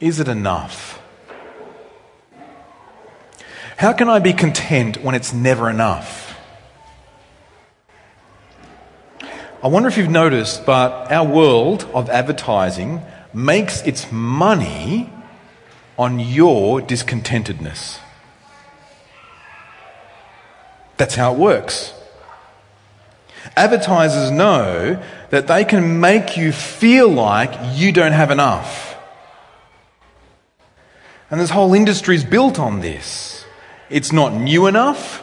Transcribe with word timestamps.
Is 0.00 0.20
it 0.20 0.28
enough? 0.28 1.00
How 3.78 3.92
can 3.92 4.08
I 4.08 4.18
be 4.18 4.32
content 4.32 5.02
when 5.02 5.14
it's 5.14 5.32
never 5.32 5.68
enough? 5.68 6.36
I 9.60 9.66
wonder 9.66 9.88
if 9.88 9.96
you've 9.96 10.08
noticed, 10.08 10.64
but 10.64 11.10
our 11.10 11.26
world 11.26 11.84
of 11.92 12.08
advertising 12.10 13.02
makes 13.34 13.82
its 13.82 14.10
money 14.12 15.10
on 15.98 16.20
your 16.20 16.80
discontentedness. 16.80 17.98
That's 20.96 21.16
how 21.16 21.34
it 21.34 21.38
works. 21.38 21.92
Advertisers 23.56 24.30
know 24.30 25.02
that 25.30 25.48
they 25.48 25.64
can 25.64 26.00
make 26.00 26.36
you 26.36 26.52
feel 26.52 27.08
like 27.08 27.52
you 27.76 27.90
don't 27.90 28.12
have 28.12 28.30
enough. 28.30 28.87
And 31.30 31.40
this 31.40 31.50
whole 31.50 31.74
industry 31.74 32.14
is 32.14 32.24
built 32.24 32.58
on 32.58 32.80
this. 32.80 33.44
It's 33.90 34.12
not 34.12 34.32
new 34.32 34.66
enough. 34.66 35.22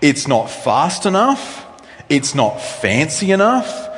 It's 0.00 0.28
not 0.28 0.50
fast 0.50 1.06
enough. 1.06 1.66
It's 2.08 2.34
not 2.34 2.60
fancy 2.60 3.32
enough. 3.32 3.88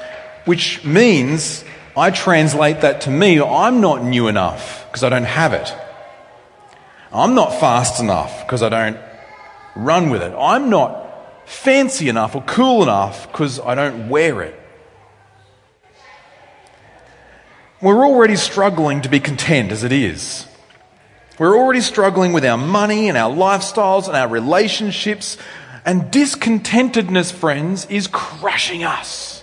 Which 0.45 0.85
means 0.85 1.65
I 1.97 2.11
translate 2.11 2.81
that 2.83 3.03
to 3.03 3.11
me, 3.11 3.41
I'm 3.41 3.81
not 3.81 4.05
new 4.05 4.29
enough 4.29 4.87
because 4.87 5.03
I 5.03 5.09
don't 5.09 5.25
have 5.25 5.53
it. 5.53 5.75
I'm 7.13 7.35
not 7.35 7.59
fast 7.59 8.01
enough 8.01 8.47
because 8.47 8.63
I 8.63 8.69
don't 8.69 8.99
run 9.75 10.11
with 10.11 10.23
it. 10.23 10.33
I'm 10.39 10.71
not 10.71 11.49
fancy 11.49 12.09
enough 12.09 12.37
or 12.37 12.43
cool 12.43 12.85
enough 12.85 13.31
because 13.31 13.59
I 13.59 13.75
don't 13.75 14.09
wear 14.09 14.43
it. 14.43 14.57
We're 17.81 18.05
already 18.05 18.37
struggling 18.37 19.03
to 19.03 19.09
be 19.09 19.19
content 19.21 19.73
as 19.73 19.83
it 19.83 19.93
is. 19.93 20.47
We're 21.41 21.57
already 21.57 21.81
struggling 21.81 22.35
with 22.35 22.45
our 22.45 22.59
money 22.59 23.09
and 23.09 23.17
our 23.17 23.35
lifestyles 23.35 24.09
and 24.09 24.15
our 24.15 24.29
relationships. 24.29 25.39
And 25.87 26.13
discontentedness, 26.13 27.33
friends, 27.33 27.87
is 27.87 28.09
crushing 28.09 28.85
us. 28.85 29.43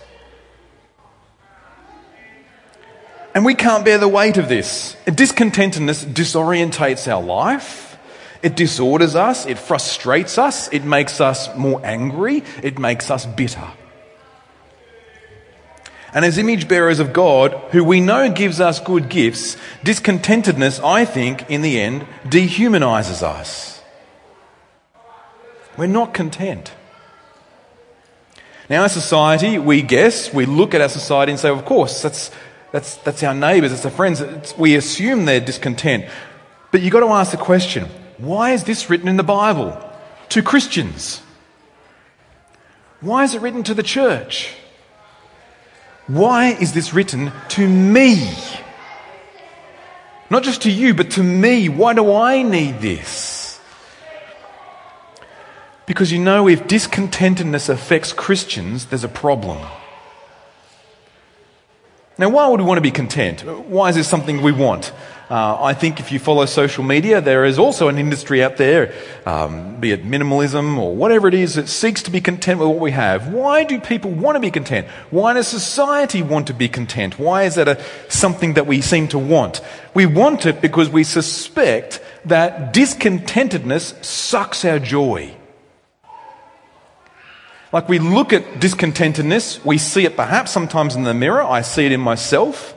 And 3.34 3.44
we 3.44 3.56
can't 3.56 3.84
bear 3.84 3.98
the 3.98 4.08
weight 4.08 4.38
of 4.38 4.48
this. 4.48 4.96
Discontentedness 5.08 6.06
disorientates 6.06 7.12
our 7.12 7.24
life. 7.24 7.98
It 8.44 8.56
disorders 8.56 9.16
us. 9.16 9.48
It 9.48 9.58
frustrates 9.58 10.38
us. 10.38 10.72
It 10.72 10.84
makes 10.84 11.20
us 11.20 11.50
more 11.56 11.84
angry. 11.84 12.44
It 12.62 12.78
makes 12.78 13.10
us 13.10 13.26
bitter. 13.26 13.68
And 16.18 16.26
as 16.26 16.40
image 16.40 16.68
bearers 16.68 17.00
of 17.00 17.14
God, 17.14 17.52
who 17.74 17.84
we 17.84 18.02
know 18.02 18.28
gives 18.32 18.60
us 18.60 18.80
good 18.80 19.08
gifts, 19.08 19.56
discontentedness, 19.84 20.84
I 20.84 21.06
think, 21.06 21.48
in 21.48 21.62
the 21.62 21.80
end, 21.80 22.08
dehumanizes 22.24 23.22
us. 23.22 23.84
We're 25.78 25.86
not 25.86 26.16
content. 26.16 26.74
Now, 28.68 28.82
our 28.82 28.90
society, 28.90 29.60
we 29.60 29.84
guess, 29.84 30.34
we 30.34 30.48
look 30.48 30.74
at 30.74 30.82
our 30.82 30.90
society 30.90 31.34
and 31.34 31.40
say, 31.40 31.50
of 31.50 31.64
course, 31.66 32.02
that's, 32.02 32.32
that's, 32.72 32.96
that's 32.96 33.22
our 33.22 33.36
neighbours, 33.36 33.72
it's 33.72 33.86
our 33.86 33.92
friends. 33.92 34.20
It's, 34.20 34.58
we 34.58 34.74
assume 34.74 35.26
they're 35.26 35.40
discontent. 35.40 36.06
But 36.72 36.82
you've 36.82 36.94
got 36.94 37.02
to 37.02 37.10
ask 37.10 37.30
the 37.30 37.38
question 37.38 37.90
why 38.18 38.54
is 38.54 38.64
this 38.64 38.90
written 38.90 39.08
in 39.08 39.18
the 39.18 39.24
Bible 39.24 39.80
to 40.30 40.42
Christians? 40.42 41.22
Why 43.02 43.24
is 43.24 43.36
it 43.36 43.42
written 43.44 43.62
to 43.62 43.76
the 43.76 43.84
church? 43.84 44.56
Why 46.08 46.54
is 46.54 46.74
this 46.74 46.94
written 46.94 47.32
to 47.50 47.68
me? 47.68 48.34
Not 50.30 50.44
just 50.44 50.64
to 50.64 50.72
you, 50.72 50.94
but 50.94 51.12
to 51.12 51.24
me. 51.24 51.70
Why 51.70 51.94
do 51.94 52.14
I 52.14 52.42
need 52.42 52.80
this? 52.80 53.60
Because 55.86 56.12
you 56.12 56.20
know, 56.20 56.48
if 56.48 56.68
discontentedness 56.68 57.70
affects 57.70 58.12
Christians, 58.12 58.88
there's 58.88 59.06
a 59.06 59.10
problem. 59.10 59.66
Now, 62.18 62.30
why 62.30 62.48
would 62.48 62.60
we 62.60 62.66
want 62.66 62.78
to 62.78 62.82
be 62.82 62.92
content? 62.92 63.42
Why 63.42 63.90
is 63.90 63.96
this 63.96 64.08
something 64.08 64.42
we 64.42 64.52
want? 64.52 64.92
Uh, 65.30 65.62
I 65.62 65.74
think 65.74 66.00
if 66.00 66.14
you 66.14 66.20
follow 66.20 66.46
social 66.46 66.86
media, 66.86 67.20
there 67.20 67.44
is 67.44 67.60
also 67.60 67.90
an 67.90 67.98
industry 67.98 68.42
out 68.42 68.56
there, 68.56 68.94
um, 69.26 69.76
be 69.78 69.92
it 69.92 70.06
minimalism 70.06 70.78
or 70.78 70.96
whatever 70.96 71.28
it 71.28 71.34
is, 71.34 71.56
that 71.56 71.68
seeks 71.68 72.02
to 72.04 72.12
be 72.12 72.22
content 72.22 72.62
with 72.62 72.70
what 72.70 72.80
we 72.80 72.92
have. 72.92 73.28
Why 73.34 73.66
do 73.66 73.78
people 73.82 74.10
want 74.10 74.38
to 74.38 74.40
be 74.40 74.52
content? 74.52 74.88
Why 75.10 75.34
does 75.34 75.50
society 75.50 76.22
want 76.22 76.48
to 76.48 76.54
be 76.54 76.70
content? 76.70 77.20
Why 77.20 77.44
is 77.44 77.56
that 77.56 77.68
a, 77.68 77.84
something 78.08 78.54
that 78.54 78.68
we 78.68 78.80
seem 78.80 79.10
to 79.10 79.20
want? 79.20 79.60
We 79.94 80.06
want 80.06 80.46
it 80.46 80.62
because 80.62 80.90
we 80.90 81.04
suspect 81.04 82.02
that 82.24 82.74
discontentedness 82.74 84.02
sucks 84.06 84.64
our 84.64 84.80
joy. 84.80 85.36
Like 87.74 87.90
we 87.90 88.00
look 88.00 88.32
at 88.32 88.62
discontentedness, 88.62 89.66
we 89.66 89.78
see 89.78 90.06
it 90.06 90.16
perhaps 90.16 90.52
sometimes 90.52 90.96
in 90.96 91.04
the 91.04 91.14
mirror, 91.14 91.44
I 91.44 91.64
see 91.64 91.86
it 91.86 91.92
in 91.92 92.00
myself 92.00 92.77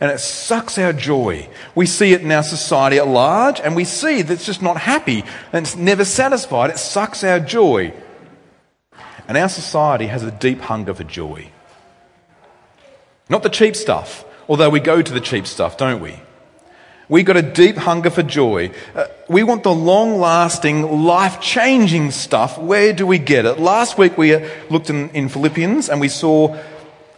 and 0.00 0.10
it 0.10 0.18
sucks 0.18 0.76
our 0.78 0.92
joy. 0.92 1.48
We 1.74 1.86
see 1.86 2.12
it 2.12 2.22
in 2.22 2.30
our 2.32 2.42
society 2.42 2.98
at 2.98 3.06
large, 3.06 3.60
and 3.60 3.76
we 3.76 3.84
see 3.84 4.22
that 4.22 4.32
it's 4.32 4.46
just 4.46 4.62
not 4.62 4.76
happy 4.76 5.24
and 5.52 5.64
it's 5.64 5.76
never 5.76 6.04
satisfied. 6.04 6.70
It 6.70 6.78
sucks 6.78 7.22
our 7.22 7.40
joy. 7.40 7.92
And 9.26 9.38
our 9.38 9.48
society 9.48 10.06
has 10.06 10.22
a 10.22 10.30
deep 10.30 10.60
hunger 10.60 10.94
for 10.94 11.04
joy. 11.04 11.50
Not 13.28 13.42
the 13.42 13.48
cheap 13.48 13.74
stuff, 13.74 14.24
although 14.48 14.68
we 14.68 14.80
go 14.80 15.00
to 15.00 15.12
the 15.12 15.20
cheap 15.20 15.46
stuff, 15.46 15.78
don't 15.78 16.00
we? 16.00 16.20
We've 17.08 17.24
got 17.24 17.36
a 17.36 17.42
deep 17.42 17.76
hunger 17.76 18.10
for 18.10 18.22
joy. 18.22 18.70
Uh, 18.94 19.06
we 19.28 19.42
want 19.42 19.62
the 19.62 19.74
long 19.74 20.18
lasting, 20.18 21.04
life 21.04 21.40
changing 21.40 22.10
stuff. 22.10 22.58
Where 22.58 22.92
do 22.92 23.06
we 23.06 23.18
get 23.18 23.44
it? 23.44 23.58
Last 23.58 23.98
week 23.98 24.16
we 24.16 24.34
uh, 24.34 24.48
looked 24.70 24.88
in, 24.90 25.10
in 25.10 25.28
Philippians 25.28 25.90
and 25.90 26.00
we 26.00 26.08
saw, 26.08 26.56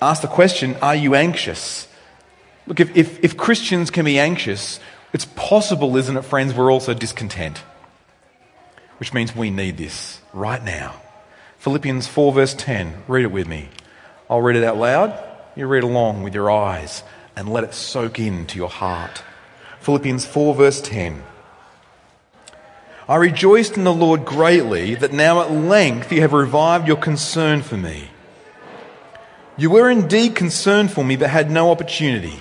asked 0.03 0.23
the 0.23 0.29
question, 0.29 0.77
Are 0.83 0.97
you 0.97 1.15
anxious? 1.15 1.87
Look, 2.67 2.81
if, 2.81 2.97
if, 2.97 3.23
if 3.25 3.37
Christians 3.37 3.91
can 3.91 4.05
be 4.05 4.19
anxious, 4.19 4.81
it's 5.13 5.25
possible, 5.25 5.97
isn't 5.97 6.17
it, 6.17 6.25
friends, 6.25 6.55
we're 6.55 6.73
also 6.73 6.95
discontent. 6.95 7.63
Which 8.99 9.15
means 9.15 9.37
we 9.37 9.51
need 9.51 9.77
this 9.77 10.21
right 10.33 10.63
now. 10.63 10.95
Philippians 11.59 12.07
4, 12.07 12.33
verse 12.33 12.55
10. 12.55 13.05
Read 13.09 13.25
it 13.25 13.31
with 13.31 13.47
me. 13.47 13.69
I'll 14.29 14.41
read 14.41 14.57
it 14.57 14.65
out 14.65 14.77
loud. 14.77 15.19
You 15.55 15.67
read 15.67 15.85
along 15.85 16.23
with 16.23 16.35
your 16.35 16.51
eyes 16.51 17.03
and 17.37 17.49
let 17.49 17.65
it 17.65 17.75
soak 17.75 18.19
into 18.19 18.57
your 18.57 18.69
heart. 18.69 19.23
Philippians 19.81 20.27
4, 20.27 20.55
verse 20.55 20.81
10. 20.81 21.23
I 23.09 23.17
rejoiced 23.17 23.77
in 23.77 23.85
the 23.85 23.93
Lord 23.93 24.25
greatly 24.25 24.97
that 24.97 25.13
now 25.13 25.41
at 25.41 25.53
length 25.53 26.11
you 26.11 26.23
have 26.23 26.33
revived 26.33 26.89
your 26.89 26.97
concern 26.97 27.63
for 27.63 27.77
me. 27.77 28.11
You 29.57 29.71
were 29.71 29.89
indeed 29.89 30.35
concerned 30.35 30.91
for 30.91 31.05
me, 31.05 31.17
but 31.17 31.31
had 31.31 31.51
no 31.51 31.71
opportunity. 31.71 32.41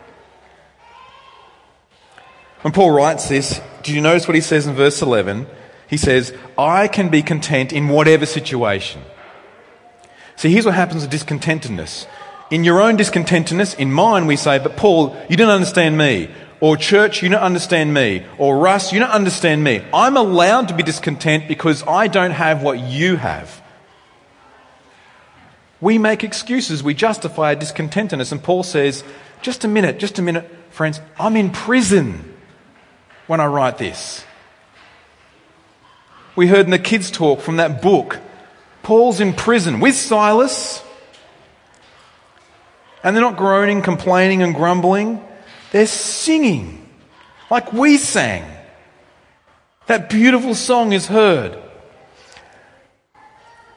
When 2.61 2.73
Paul 2.73 2.91
writes 2.91 3.27
this, 3.27 3.59
do 3.83 3.93
you 3.93 4.01
notice 4.01 4.27
what 4.27 4.35
he 4.35 4.41
says 4.41 4.67
in 4.67 4.75
verse 4.75 5.01
11? 5.01 5.47
He 5.87 5.97
says, 5.97 6.33
I 6.57 6.87
can 6.87 7.09
be 7.09 7.21
content 7.23 7.73
in 7.73 7.89
whatever 7.89 8.25
situation. 8.25 9.01
See, 10.35 10.51
here's 10.51 10.65
what 10.65 10.75
happens 10.75 11.01
with 11.01 11.11
discontentedness. 11.11 12.07
In 12.49 12.63
your 12.63 12.81
own 12.81 12.97
discontentedness, 12.97 13.77
in 13.77 13.91
mine, 13.91 14.25
we 14.25 14.35
say, 14.35 14.59
but 14.59 14.77
Paul, 14.77 15.17
you 15.29 15.37
don't 15.37 15.49
understand 15.49 15.97
me. 15.97 16.29
Or 16.59 16.77
church, 16.77 17.23
you 17.23 17.29
don't 17.29 17.41
understand 17.41 17.93
me. 17.93 18.25
Or 18.37 18.59
Russ, 18.59 18.93
you 18.93 18.99
don't 18.99 19.09
understand 19.09 19.63
me. 19.63 19.83
I'm 19.93 20.15
allowed 20.15 20.67
to 20.67 20.75
be 20.75 20.83
discontent 20.83 21.47
because 21.47 21.83
I 21.87 22.07
don't 22.07 22.31
have 22.31 22.61
what 22.61 22.79
you 22.79 23.15
have. 23.15 23.61
We 25.79 25.97
make 25.97 26.23
excuses. 26.23 26.83
We 26.83 26.93
justify 26.93 27.49
our 27.49 27.55
discontentedness. 27.55 28.31
And 28.31 28.43
Paul 28.43 28.61
says, 28.61 29.03
just 29.41 29.63
a 29.63 29.67
minute, 29.67 29.97
just 29.97 30.19
a 30.19 30.21
minute, 30.21 30.47
friends, 30.69 31.01
I'm 31.17 31.35
in 31.35 31.49
prison 31.49 32.30
when 33.31 33.39
I 33.39 33.45
write 33.45 33.77
this. 33.77 34.25
We 36.35 36.47
heard 36.47 36.65
in 36.65 36.71
the 36.71 36.77
kids' 36.77 37.09
talk 37.09 37.39
from 37.39 37.55
that 37.55 37.81
book, 37.81 38.19
Paul's 38.83 39.21
in 39.21 39.31
prison 39.31 39.79
with 39.79 39.95
Silas, 39.95 40.83
and 43.01 43.15
they're 43.15 43.23
not 43.23 43.37
groaning, 43.37 43.83
complaining, 43.83 44.41
and 44.41 44.53
grumbling. 44.53 45.23
They're 45.71 45.87
singing 45.87 46.89
like 47.49 47.71
we 47.71 47.95
sang. 47.95 48.43
That 49.87 50.09
beautiful 50.09 50.53
song 50.53 50.91
is 50.91 51.07
heard. 51.07 51.57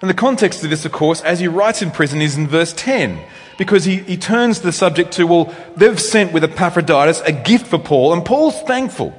And 0.00 0.10
the 0.10 0.14
context 0.14 0.64
of 0.64 0.70
this, 0.70 0.84
of 0.84 0.90
course, 0.90 1.20
as 1.20 1.38
he 1.38 1.46
writes 1.46 1.80
in 1.80 1.92
prison, 1.92 2.20
is 2.20 2.36
in 2.36 2.48
verse 2.48 2.72
10, 2.72 3.20
because 3.56 3.84
he, 3.84 3.98
he 3.98 4.16
turns 4.16 4.62
the 4.62 4.72
subject 4.72 5.12
to, 5.12 5.28
well, 5.28 5.54
they've 5.76 6.00
sent 6.00 6.32
with 6.32 6.42
Epaphroditus 6.42 7.20
a 7.20 7.30
gift 7.30 7.68
for 7.68 7.78
Paul, 7.78 8.14
and 8.14 8.24
Paul's 8.24 8.60
thankful. 8.62 9.16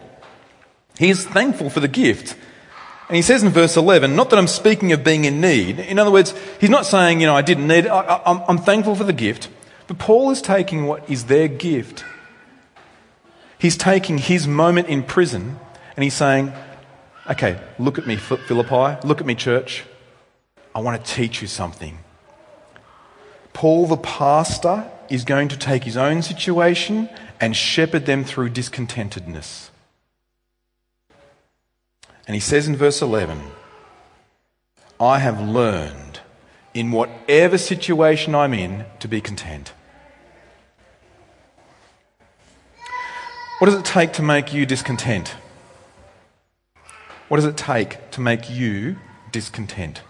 He 0.98 1.10
is 1.10 1.26
thankful 1.26 1.70
for 1.70 1.80
the 1.80 1.88
gift. 1.88 2.36
And 3.08 3.16
he 3.16 3.22
says 3.22 3.44
in 3.44 3.50
verse 3.50 3.78
11, 3.78 4.16
not 4.16 4.30
that 4.32 4.40
I'm 4.40 4.48
speaking 4.48 4.92
of 4.92 5.04
being 5.04 5.26
in 5.26 5.40
need. 5.40 5.80
In 5.80 6.00
other 6.00 6.12
words, 6.12 6.34
he's 6.60 6.70
not 6.70 6.86
saying, 6.86 7.22
you 7.22 7.28
know, 7.28 7.36
I 7.36 7.42
didn't 7.44 7.68
need 7.68 7.86
it. 7.86 7.90
I, 7.90 8.22
I'm, 8.26 8.42
I'm 8.48 8.58
thankful 8.58 8.96
for 8.96 9.04
the 9.04 9.14
gift. 9.14 9.50
But 9.88 10.00
Paul 10.00 10.32
is 10.32 10.42
taking 10.42 10.86
what 10.86 11.08
is 11.10 11.26
their 11.26 11.48
gift. 11.48 12.04
He's 13.60 13.78
taking 13.78 14.18
his 14.18 14.48
moment 14.48 14.88
in 14.88 15.04
prison 15.04 15.60
and 15.96 16.04
he's 16.04 16.16
saying, 16.16 16.52
okay, 17.30 17.60
look 17.78 17.98
at 18.00 18.08
me, 18.08 18.16
Philippi. 18.16 19.08
Look 19.08 19.22
at 19.22 19.28
me, 19.28 19.36
church. 19.36 19.84
I 20.74 20.80
want 20.80 21.04
to 21.04 21.14
teach 21.14 21.42
you 21.42 21.48
something. 21.48 22.00
Paul, 23.54 23.86
the 23.88 23.98
pastor, 23.98 24.90
is 25.10 25.24
going 25.24 25.48
to 25.50 25.58
take 25.58 25.84
his 25.84 25.96
own 25.96 26.22
situation 26.22 27.10
and 27.40 27.56
shepherd 27.56 28.06
them 28.06 28.24
through 28.24 28.50
discontentedness. 28.50 29.70
And 32.28 32.34
he 32.34 32.40
says 32.40 32.68
in 32.68 32.76
verse 32.76 33.02
11, 33.02 33.42
I 35.00 35.20
have 35.20 35.42
learned 35.42 36.20
in 36.74 36.92
whatever 36.92 37.58
situation 37.58 38.34
I'm 38.34 38.54
in 38.54 38.86
to 39.00 39.08
be 39.08 39.22
content. 39.22 39.74
What 43.60 43.68
does 43.68 43.80
it 43.80 43.86
take 43.86 44.14
to 44.14 44.22
make 44.22 44.54
you 44.54 44.66
discontent? 44.66 45.36
What 47.28 47.38
does 47.38 47.46
it 47.46 47.58
take 47.58 48.12
to 48.12 48.22
make 48.22 48.50
you 48.50 48.98
discontent? 49.32 50.02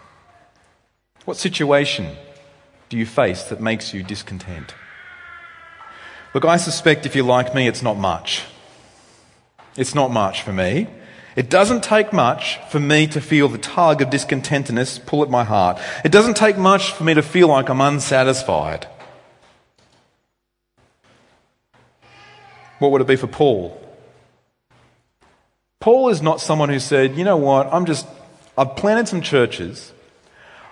What 1.25 1.37
situation 1.37 2.15
do 2.89 2.97
you 2.97 3.05
face 3.05 3.43
that 3.43 3.61
makes 3.61 3.93
you 3.93 4.03
discontent? 4.03 4.73
Look, 6.33 6.45
I 6.45 6.57
suspect 6.57 7.05
if 7.05 7.15
you're 7.15 7.25
like 7.25 7.55
me, 7.55 7.67
it's 7.67 7.81
not 7.81 7.97
much. 7.97 8.43
It's 9.77 9.95
not 9.95 10.11
much 10.11 10.41
for 10.41 10.51
me. 10.51 10.87
It 11.35 11.49
doesn't 11.49 11.83
take 11.83 12.13
much 12.13 12.59
for 12.69 12.79
me 12.79 13.07
to 13.07 13.19
feel 13.19 13.49
the 13.49 13.57
tug 13.57 14.01
of 14.01 14.09
discontentedness 14.09 15.05
pull 15.05 15.21
at 15.21 15.29
my 15.29 15.43
heart. 15.43 15.79
It 16.05 16.11
doesn't 16.11 16.37
take 16.37 16.57
much 16.57 16.93
for 16.93 17.03
me 17.03 17.13
to 17.13 17.21
feel 17.21 17.49
like 17.49 17.69
I'm 17.69 17.81
unsatisfied. 17.81 18.87
What 22.79 22.91
would 22.91 23.01
it 23.01 23.07
be 23.07 23.15
for 23.15 23.27
Paul? 23.27 23.81
Paul 25.81 26.09
is 26.09 26.21
not 26.21 26.41
someone 26.41 26.69
who 26.69 26.79
said, 26.79 27.15
you 27.15 27.23
know 27.23 27.37
what, 27.37 27.71
I'm 27.71 27.85
just, 27.85 28.07
I've 28.57 28.75
planted 28.75 29.07
some 29.07 29.21
churches, 29.21 29.91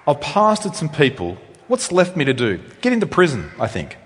I've 0.07 0.19
pastored 0.19 0.75
some 0.75 0.89
people, 0.89 1.37
what's 1.67 1.91
left 1.91 2.17
me 2.17 2.25
to 2.25 2.33
do? 2.33 2.59
Get 2.81 2.93
into 2.93 3.05
prison, 3.05 3.51
I 3.59 3.67
think. 3.67 3.97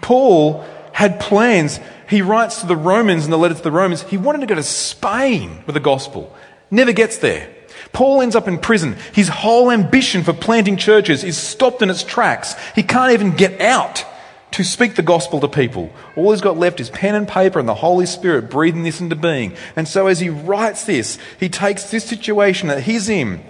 Paul 0.00 0.64
had 0.96 1.20
plans 1.20 1.78
he 2.08 2.22
writes 2.22 2.62
to 2.62 2.66
the 2.66 2.74
Romans 2.74 3.26
in 3.26 3.30
the 3.30 3.36
letter 3.36 3.54
to 3.54 3.62
the 3.62 3.70
Romans, 3.70 4.00
he 4.04 4.16
wanted 4.16 4.40
to 4.40 4.46
go 4.46 4.54
to 4.54 4.62
Spain 4.62 5.62
with 5.66 5.74
the 5.74 5.80
gospel. 5.80 6.34
Never 6.70 6.94
gets 6.94 7.18
there. 7.18 7.54
Paul 7.92 8.22
ends 8.22 8.34
up 8.34 8.48
in 8.48 8.56
prison. 8.56 8.96
His 9.12 9.28
whole 9.28 9.70
ambition 9.70 10.24
for 10.24 10.32
planting 10.32 10.78
churches 10.78 11.22
is 11.22 11.36
stopped 11.36 11.82
in 11.82 11.90
its 11.90 12.02
tracks. 12.02 12.54
He 12.74 12.82
can't 12.82 13.12
even 13.12 13.36
get 13.36 13.60
out 13.60 14.06
to 14.52 14.64
speak 14.64 14.94
the 14.94 15.02
gospel 15.02 15.38
to 15.40 15.48
people. 15.48 15.92
All 16.16 16.30
he's 16.30 16.40
got 16.40 16.56
left 16.56 16.80
is 16.80 16.88
pen 16.88 17.14
and 17.14 17.28
paper 17.28 17.58
and 17.58 17.68
the 17.68 17.74
Holy 17.74 18.06
Spirit 18.06 18.48
breathing 18.48 18.82
this 18.82 18.98
into 18.98 19.16
being. 19.16 19.54
And 19.76 19.86
so 19.86 20.06
as 20.06 20.20
he 20.20 20.30
writes 20.30 20.86
this, 20.86 21.18
he 21.38 21.50
takes 21.50 21.90
this 21.90 22.04
situation 22.04 22.68
that 22.68 22.84
he's 22.84 23.10
in 23.10 23.44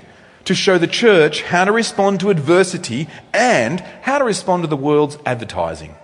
to 0.47 0.55
show 0.57 0.79
the 0.79 0.89
church 0.89 1.43
how 1.43 1.65
to 1.65 1.71
respond 1.71 2.19
to 2.21 2.31
adversity 2.31 3.07
and 3.33 3.79
how 4.03 4.19
to 4.19 4.25
respond 4.25 4.65
to 4.65 4.67
the 4.67 4.77
world's 4.77 5.17
advertising 5.25 5.96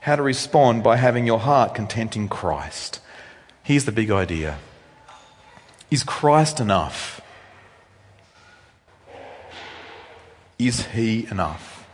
how 0.00 0.16
to 0.16 0.22
respond 0.22 0.82
by 0.82 0.96
having 0.96 1.26
your 1.26 1.38
heart 1.38 1.74
content 1.74 2.16
in 2.16 2.28
Christ. 2.28 3.00
Here's 3.62 3.84
the 3.84 3.92
big 3.92 4.10
idea 4.10 4.58
Is 5.90 6.02
Christ 6.02 6.60
enough? 6.60 7.20
Is 10.58 10.86
He 10.86 11.26
enough? 11.30 11.86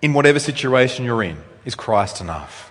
In 0.00 0.12
whatever 0.12 0.38
situation 0.38 1.04
you're 1.04 1.22
in, 1.22 1.38
is 1.64 1.74
Christ 1.74 2.20
enough? 2.20 2.70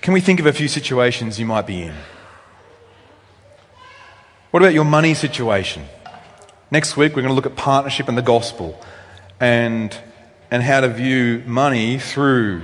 Can 0.00 0.12
we 0.12 0.20
think 0.20 0.38
of 0.38 0.46
a 0.46 0.52
few 0.52 0.68
situations 0.68 1.38
you 1.38 1.46
might 1.46 1.66
be 1.66 1.82
in? 1.82 1.94
What 4.50 4.62
about 4.62 4.74
your 4.74 4.84
money 4.84 5.14
situation? 5.14 5.86
Next 6.70 6.96
week, 6.96 7.16
we're 7.16 7.22
going 7.22 7.30
to 7.30 7.34
look 7.34 7.46
at 7.46 7.56
partnership 7.56 8.08
and 8.08 8.18
the 8.18 8.22
gospel. 8.22 8.78
And 9.40 9.96
and 10.54 10.62
how 10.62 10.80
to 10.80 10.86
view 10.86 11.42
money 11.46 11.98
through 11.98 12.62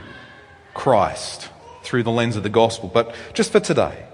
Christ, 0.74 1.48
through 1.82 2.04
the 2.04 2.12
lens 2.12 2.36
of 2.36 2.44
the 2.44 2.48
gospel. 2.48 2.88
But 2.88 3.12
just 3.34 3.50
for 3.50 3.58
today, 3.58 4.06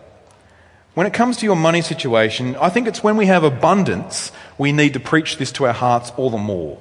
when 0.94 1.06
it 1.06 1.12
comes 1.12 1.37
to 1.37 1.44
your 1.44 1.56
money 1.56 1.82
situation, 1.82 2.56
I 2.56 2.70
think 2.70 2.88
it's 2.88 3.05
when 3.05 3.19
we 3.19 3.26
have 3.26 3.44
abundance, 3.44 4.32
we 4.56 4.73
need 4.73 4.94
to 4.94 5.00
preach 5.00 5.37
this 5.37 5.52
to 5.52 5.67
our 5.67 5.75
hearts 5.75 6.11
all 6.17 6.31
the 6.31 6.38
more. 6.38 6.81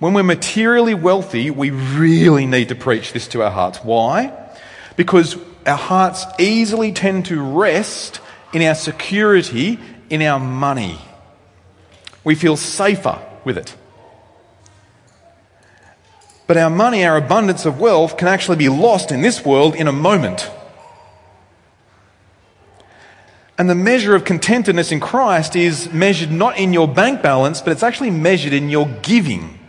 When 0.00 0.12
we're 0.12 0.24
materially 0.24 0.94
wealthy, 0.94 1.52
we 1.52 1.70
really 1.70 2.46
need 2.46 2.70
to 2.70 2.74
preach 2.74 3.12
this 3.12 3.28
to 3.28 3.42
our 3.44 3.50
hearts. 3.52 3.78
Why? 3.78 4.32
Because 4.96 5.36
our 5.66 5.76
hearts 5.76 6.24
easily 6.40 6.90
tend 6.90 7.26
to 7.26 7.40
rest 7.40 8.20
in 8.52 8.60
our 8.62 8.74
security 8.74 9.78
in 10.08 10.20
our 10.20 10.40
money. 10.40 10.98
We 12.24 12.34
feel 12.34 12.56
safer 12.56 13.24
with 13.44 13.56
it. 13.56 13.76
But 16.50 16.56
our 16.56 16.68
money, 16.68 17.04
our 17.04 17.16
abundance 17.16 17.64
of 17.64 17.78
wealth, 17.78 18.16
can 18.16 18.26
actually 18.26 18.56
be 18.56 18.68
lost 18.68 19.12
in 19.12 19.22
this 19.22 19.44
world 19.44 19.76
in 19.76 19.86
a 19.86 19.92
moment. 19.92 20.50
And 23.56 23.70
the 23.70 23.76
measure 23.76 24.16
of 24.16 24.24
contentedness 24.24 24.90
in 24.90 24.98
Christ 24.98 25.54
is 25.54 25.92
measured 25.92 26.32
not 26.32 26.58
in 26.58 26.72
your 26.72 26.88
bank 26.88 27.22
balance, 27.22 27.60
but 27.60 27.70
it's 27.70 27.84
actually 27.84 28.10
measured 28.10 28.52
in 28.52 28.68
your 28.68 28.88
giving. 29.02 29.60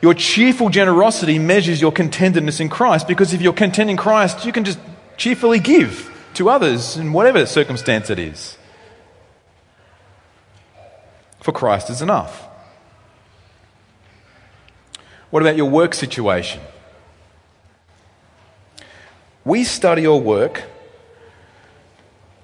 Your 0.00 0.14
cheerful 0.14 0.68
generosity 0.68 1.40
measures 1.40 1.80
your 1.80 1.90
contentedness 1.90 2.60
in 2.60 2.68
Christ 2.68 3.08
because 3.08 3.34
if 3.34 3.42
you're 3.42 3.52
content 3.52 3.90
in 3.90 3.96
Christ, 3.96 4.46
you 4.46 4.52
can 4.52 4.62
just 4.62 4.78
cheerfully 5.16 5.58
give 5.58 6.16
to 6.34 6.48
others 6.48 6.96
in 6.96 7.12
whatever 7.12 7.44
circumstance 7.44 8.08
it 8.08 8.20
is. 8.20 8.56
For 11.40 11.50
Christ 11.50 11.90
is 11.90 12.02
enough. 12.02 12.45
What 15.30 15.42
about 15.42 15.56
your 15.56 15.68
work 15.68 15.94
situation? 15.94 16.60
We 19.44 19.64
study 19.64 20.02
your 20.02 20.20
work, 20.20 20.64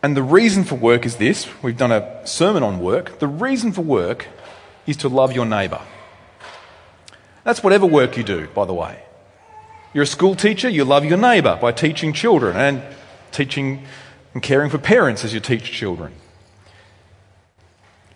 and 0.03 0.17
the 0.17 0.23
reason 0.23 0.65
for 0.65 0.75
work 0.75 1.07
is 1.07 1.17
this 1.17 1.49
we've 1.63 1.77
done 1.77 1.93
a 1.93 2.27
sermon 2.27 2.63
on 2.63 2.81
work. 2.81 3.19
The 3.19 3.29
reason 3.29 3.73
for 3.73 3.83
work 3.83 4.29
is 4.87 4.97
to 4.99 5.09
love 5.09 5.33
your 5.33 5.47
neighbour. 5.47 5.81
That's 7.45 7.63
whatever 7.63 7.87
work 7.87 8.17
you 8.17 8.23
do, 8.23 8.49
by 8.49 8.67
the 8.67 8.75
way. 8.75 9.03
You're 9.95 10.05
a 10.05 10.07
school 10.07 10.35
teacher, 10.35 10.69
you 10.69 10.85
love 10.85 11.05
your 11.05 11.19
neighbour 11.19 11.59
by 11.61 11.73
teaching 11.73 12.13
children 12.13 12.57
and 12.57 12.83
teaching 13.31 13.85
and 14.33 14.43
caring 14.43 14.71
for 14.71 14.79
parents 14.79 15.25
as 15.25 15.35
you 15.35 15.41
teach 15.41 15.71
children. 15.71 16.13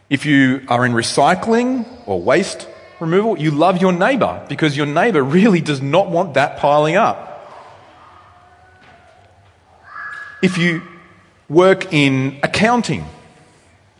If 0.09 0.25
you 0.25 0.63
are 0.69 0.87
in 0.87 0.93
recycling 0.93 1.87
or 2.07 2.23
waste 2.23 2.69
removal, 3.01 3.39
you 3.39 3.51
love 3.51 3.81
your 3.81 3.93
neighbor 3.93 4.45
because 4.49 4.77
your 4.77 4.87
neighbor 4.87 5.23
really 5.23 5.61
does 5.61 5.81
not 5.83 6.11
want 6.11 6.35
that 6.35 6.59
piling 6.59 6.97
up. 6.97 7.33
If 10.43 10.59
you 10.59 10.83
work 11.49 11.93
in 11.93 12.39
accounting, 12.43 13.05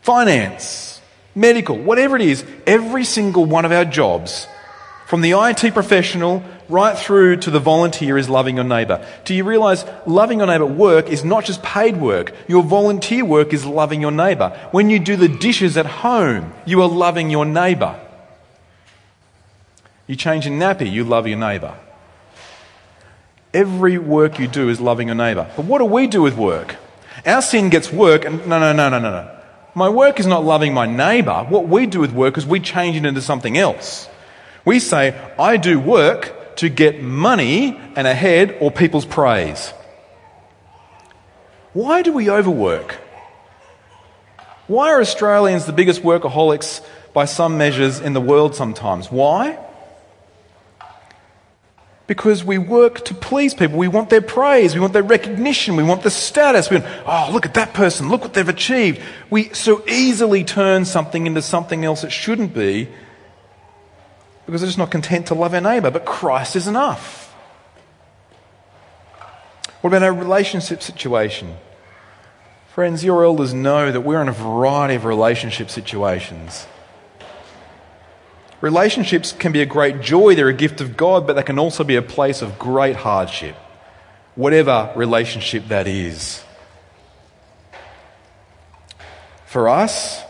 finance, 0.01 1.01
medical, 1.35 1.77
whatever 1.77 2.15
it 2.15 2.21
is, 2.21 2.45
every 2.65 3.03
single 3.03 3.45
one 3.45 3.65
of 3.65 3.71
our 3.71 3.85
jobs, 3.85 4.47
from 5.07 5.21
the 5.21 5.31
IT 5.31 5.73
professional 5.73 6.43
right 6.67 6.97
through 6.97 7.37
to 7.37 7.49
the 7.49 7.61
volunteer, 7.61 8.17
is 8.17 8.27
loving 8.27 8.57
your 8.57 8.65
neighbour. 8.65 9.07
Do 9.23 9.33
you 9.33 9.45
realise 9.45 9.85
loving 10.05 10.39
your 10.39 10.47
neighbour 10.47 10.65
work 10.65 11.07
is 11.09 11.23
not 11.23 11.45
just 11.45 11.63
paid 11.63 11.95
work? 11.95 12.33
Your 12.49 12.61
volunteer 12.61 13.23
work 13.23 13.53
is 13.53 13.65
loving 13.65 14.01
your 14.01 14.11
neighbour. 14.11 14.49
When 14.71 14.89
you 14.89 14.99
do 14.99 15.15
the 15.15 15.29
dishes 15.29 15.77
at 15.77 15.85
home, 15.85 16.53
you 16.65 16.81
are 16.81 16.89
loving 16.89 17.29
your 17.29 17.45
neighbour. 17.45 17.97
You 20.07 20.15
change 20.15 20.47
a 20.47 20.49
nappy, 20.49 20.89
you 20.89 21.03
love 21.03 21.27
your 21.27 21.37
neighbour. 21.37 21.77
Every 23.53 23.97
work 23.97 24.39
you 24.39 24.47
do 24.47 24.69
is 24.69 24.79
loving 24.79 25.07
your 25.07 25.15
neighbour. 25.15 25.51
But 25.55 25.65
what 25.65 25.79
do 25.79 25.85
we 25.85 26.07
do 26.07 26.21
with 26.21 26.37
work? 26.37 26.77
Our 27.25 27.41
sin 27.41 27.69
gets 27.69 27.91
work, 27.91 28.23
and 28.23 28.47
no, 28.47 28.59
no, 28.59 28.71
no, 28.71 28.89
no, 28.89 28.99
no, 28.99 29.11
no. 29.11 29.37
My 29.75 29.89
work 29.89 30.19
is 30.19 30.25
not 30.25 30.43
loving 30.43 30.73
my 30.73 30.85
neighbour. 30.85 31.45
What 31.49 31.67
we 31.67 31.85
do 31.85 31.99
with 31.99 32.11
work 32.11 32.37
is 32.37 32.45
we 32.45 32.59
change 32.59 32.95
it 32.95 33.05
into 33.05 33.21
something 33.21 33.57
else. 33.57 34.09
We 34.65 34.79
say, 34.79 35.13
I 35.37 35.57
do 35.57 35.79
work 35.79 36.55
to 36.57 36.69
get 36.69 37.01
money 37.01 37.79
and 37.95 38.07
ahead 38.07 38.57
or 38.59 38.71
people's 38.71 39.05
praise. 39.05 39.73
Why 41.73 42.01
do 42.01 42.11
we 42.13 42.29
overwork? 42.29 42.93
Why 44.67 44.91
are 44.91 45.01
Australians 45.01 45.65
the 45.65 45.73
biggest 45.73 46.01
workaholics 46.01 46.83
by 47.13 47.25
some 47.25 47.57
measures 47.57 47.99
in 47.99 48.13
the 48.13 48.21
world 48.21 48.55
sometimes? 48.55 49.11
Why? 49.11 49.57
Because 52.07 52.43
we 52.43 52.57
work 52.57 53.03
to 53.05 53.13
please 53.13 53.53
people. 53.53 53.77
We 53.77 53.89
want 53.89 54.09
their 54.09 54.21
praise. 54.21 54.73
We 54.73 54.79
want 54.79 54.93
their 54.93 55.03
recognition. 55.03 55.75
We 55.75 55.83
want 55.83 56.03
the 56.03 56.09
status. 56.09 56.69
We 56.69 56.77
want, 56.77 56.89
oh, 57.05 57.29
look 57.33 57.45
at 57.45 57.53
that 57.55 57.73
person. 57.73 58.09
Look 58.09 58.21
what 58.21 58.33
they've 58.33 58.47
achieved. 58.47 59.01
We 59.29 59.49
so 59.53 59.83
easily 59.87 60.45
turn 60.45 60.85
something 60.85 61.27
into 61.27 61.41
something 61.41 61.83
else 61.83 62.05
it 62.05 62.11
shouldn't 62.11 62.53
be 62.53 62.87
because 64.45 64.61
we're 64.61 64.67
just 64.67 64.77
not 64.77 64.89
content 64.89 65.27
to 65.27 65.35
love 65.35 65.53
our 65.53 65.59
neighbour. 65.59 65.91
But 65.91 66.05
Christ 66.05 66.55
is 66.55 66.67
enough. 66.67 67.27
What 69.81 69.89
about 69.89 70.03
our 70.03 70.13
relationship 70.13 70.81
situation? 70.81 71.57
Friends, 72.69 73.03
your 73.03 73.25
elders 73.25 73.53
know 73.53 73.91
that 73.91 74.01
we're 74.01 74.21
in 74.21 74.29
a 74.29 74.33
variety 74.33 74.95
of 74.95 75.03
relationship 75.03 75.69
situations. 75.69 76.67
Relationships 78.61 79.33
can 79.33 79.51
be 79.51 79.61
a 79.61 79.65
great 79.65 80.01
joy, 80.01 80.33
they're 80.33 80.47
a 80.47 80.53
gift 80.53 80.81
of 80.81 80.97
God, 80.97 81.27
but 81.27 81.35
they 81.35 81.43
can 81.43 81.59
also 81.59 81.83
be 81.83 81.95
a 81.95 82.01
place 82.01 82.41
of 82.41 82.57
great 82.57 82.95
hardship, 82.95 83.55
whatever 84.35 84.91
relationship 84.95 85.67
that 85.67 85.87
is. 85.87 86.43
For 89.45 89.69
us, 89.69 90.23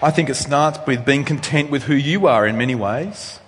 I 0.00 0.10
think 0.10 0.28
it 0.28 0.34
starts 0.34 0.78
with 0.86 1.04
being 1.04 1.24
content 1.24 1.70
with 1.70 1.84
who 1.84 1.94
you 1.94 2.26
are 2.26 2.46
in 2.46 2.56
many 2.56 2.74
ways. 2.74 3.40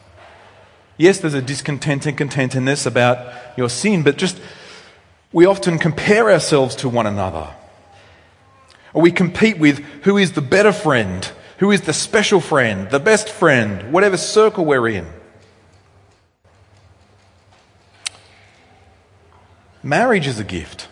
Yes, 0.97 1.19
there's 1.19 1.35
a 1.35 1.43
discontent 1.43 2.07
and 2.07 2.17
contentedness 2.17 2.87
about 2.87 3.33
your 3.57 3.69
sin, 3.69 4.03
but 4.03 4.17
just 4.17 4.41
we 5.33 5.47
often 5.47 5.79
compare 5.79 6.31
ourselves 6.31 6.77
to 6.77 6.89
one 6.89 7.07
another. 7.07 7.49
Or 8.93 9.03
we 9.03 9.11
compete 9.11 9.59
with 9.59 9.79
who 10.03 10.17
is 10.17 10.33
the 10.33 10.41
better 10.41 10.73
friend, 10.73 11.29
who 11.65 11.71
is 11.71 11.81
the 11.81 11.95
special 11.95 12.43
friend, 12.43 12.91
the 12.91 13.01
best 13.01 13.27
friend, 13.27 13.91
whatever 13.91 14.19
circle 14.19 14.67
we're 14.67 14.87
in. 14.87 15.07
Marriage 19.83 20.27
is 20.27 20.39
a 20.39 20.45
gift. 20.45 20.89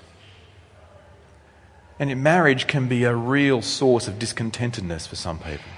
And 1.99 2.23
marriage 2.23 2.67
can 2.67 2.89
be 2.89 3.05
a 3.05 3.15
real 3.15 3.61
source 3.61 4.09
of 4.09 4.15
discontentedness 4.15 5.07
for 5.07 5.15
some 5.15 5.39
people. 5.41 5.71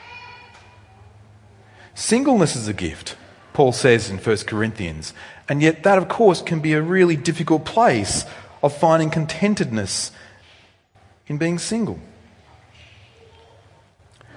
Singleness 1.97 2.55
is 2.55 2.69
a 2.69 2.73
gift, 2.73 3.17
Paul 3.53 3.73
says 3.73 4.09
in 4.09 4.19
1 4.19 4.37
Corinthians. 4.47 5.13
And 5.49 5.61
yet, 5.61 5.83
that, 5.83 5.99
of 5.99 6.09
course, 6.09 6.41
can 6.41 6.61
be 6.61 6.73
a 6.73 6.81
really 6.81 7.17
difficult 7.17 7.65
place 7.65 8.25
of 8.63 8.73
finding 8.73 9.11
contentedness 9.11 10.13
in 11.27 11.37
being 11.37 11.59
single. 11.59 11.99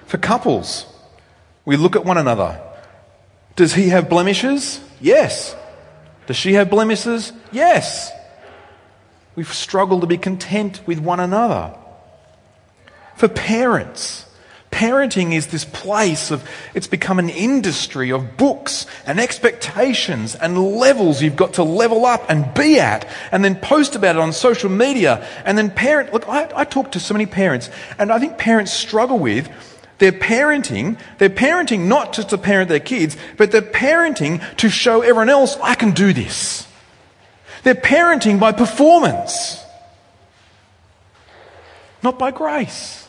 For 0.08 0.16
couples, 0.16 0.86
we 1.66 1.76
look 1.76 1.94
at 1.94 2.04
one 2.04 2.16
another. 2.16 2.58
Does 3.56 3.74
he 3.74 3.90
have 3.90 4.08
blemishes? 4.08 4.80
Yes. 5.02 5.54
Does 6.26 6.36
she 6.36 6.54
have 6.54 6.70
blemishes? 6.70 7.30
Yes. 7.52 8.10
We 9.36 9.44
struggle 9.44 10.00
to 10.00 10.06
be 10.06 10.16
content 10.16 10.80
with 10.86 10.98
one 10.98 11.20
another. 11.20 11.76
For 13.16 13.28
parents, 13.28 14.24
Parenting 14.70 15.34
is 15.34 15.48
this 15.48 15.64
place 15.64 16.30
of, 16.30 16.48
it's 16.72 16.86
become 16.86 17.18
an 17.18 17.28
industry 17.28 18.12
of 18.12 18.36
books 18.36 18.86
and 19.06 19.18
expectations 19.18 20.34
and 20.34 20.76
levels 20.76 21.20
you've 21.20 21.36
got 21.36 21.54
to 21.54 21.62
level 21.62 22.06
up 22.06 22.24
and 22.30 22.52
be 22.54 22.78
at 22.78 23.08
and 23.32 23.44
then 23.44 23.56
post 23.56 23.96
about 23.96 24.16
it 24.16 24.20
on 24.20 24.32
social 24.32 24.70
media. 24.70 25.26
And 25.44 25.58
then 25.58 25.70
parent, 25.70 26.12
look, 26.12 26.28
I, 26.28 26.50
I 26.54 26.64
talk 26.64 26.92
to 26.92 27.00
so 27.00 27.12
many 27.12 27.26
parents 27.26 27.70
and 27.98 28.12
I 28.12 28.18
think 28.18 28.38
parents 28.38 28.72
struggle 28.72 29.18
with 29.18 29.50
their 29.98 30.12
parenting, 30.12 30.98
they're 31.18 31.28
parenting 31.28 31.86
not 31.86 32.12
just 32.12 32.30
to 32.30 32.38
parent 32.38 32.68
their 32.68 32.80
kids, 32.80 33.16
but 33.36 33.50
they're 33.50 33.62
parenting 33.62 34.42
to 34.56 34.68
show 34.68 35.02
everyone 35.02 35.28
else, 35.28 35.56
I 35.62 35.74
can 35.74 35.90
do 35.90 36.12
this. 36.12 36.66
They're 37.64 37.74
parenting 37.74 38.38
by 38.38 38.52
performance, 38.52 39.62
not 42.02 42.18
by 42.18 42.30
grace. 42.30 43.08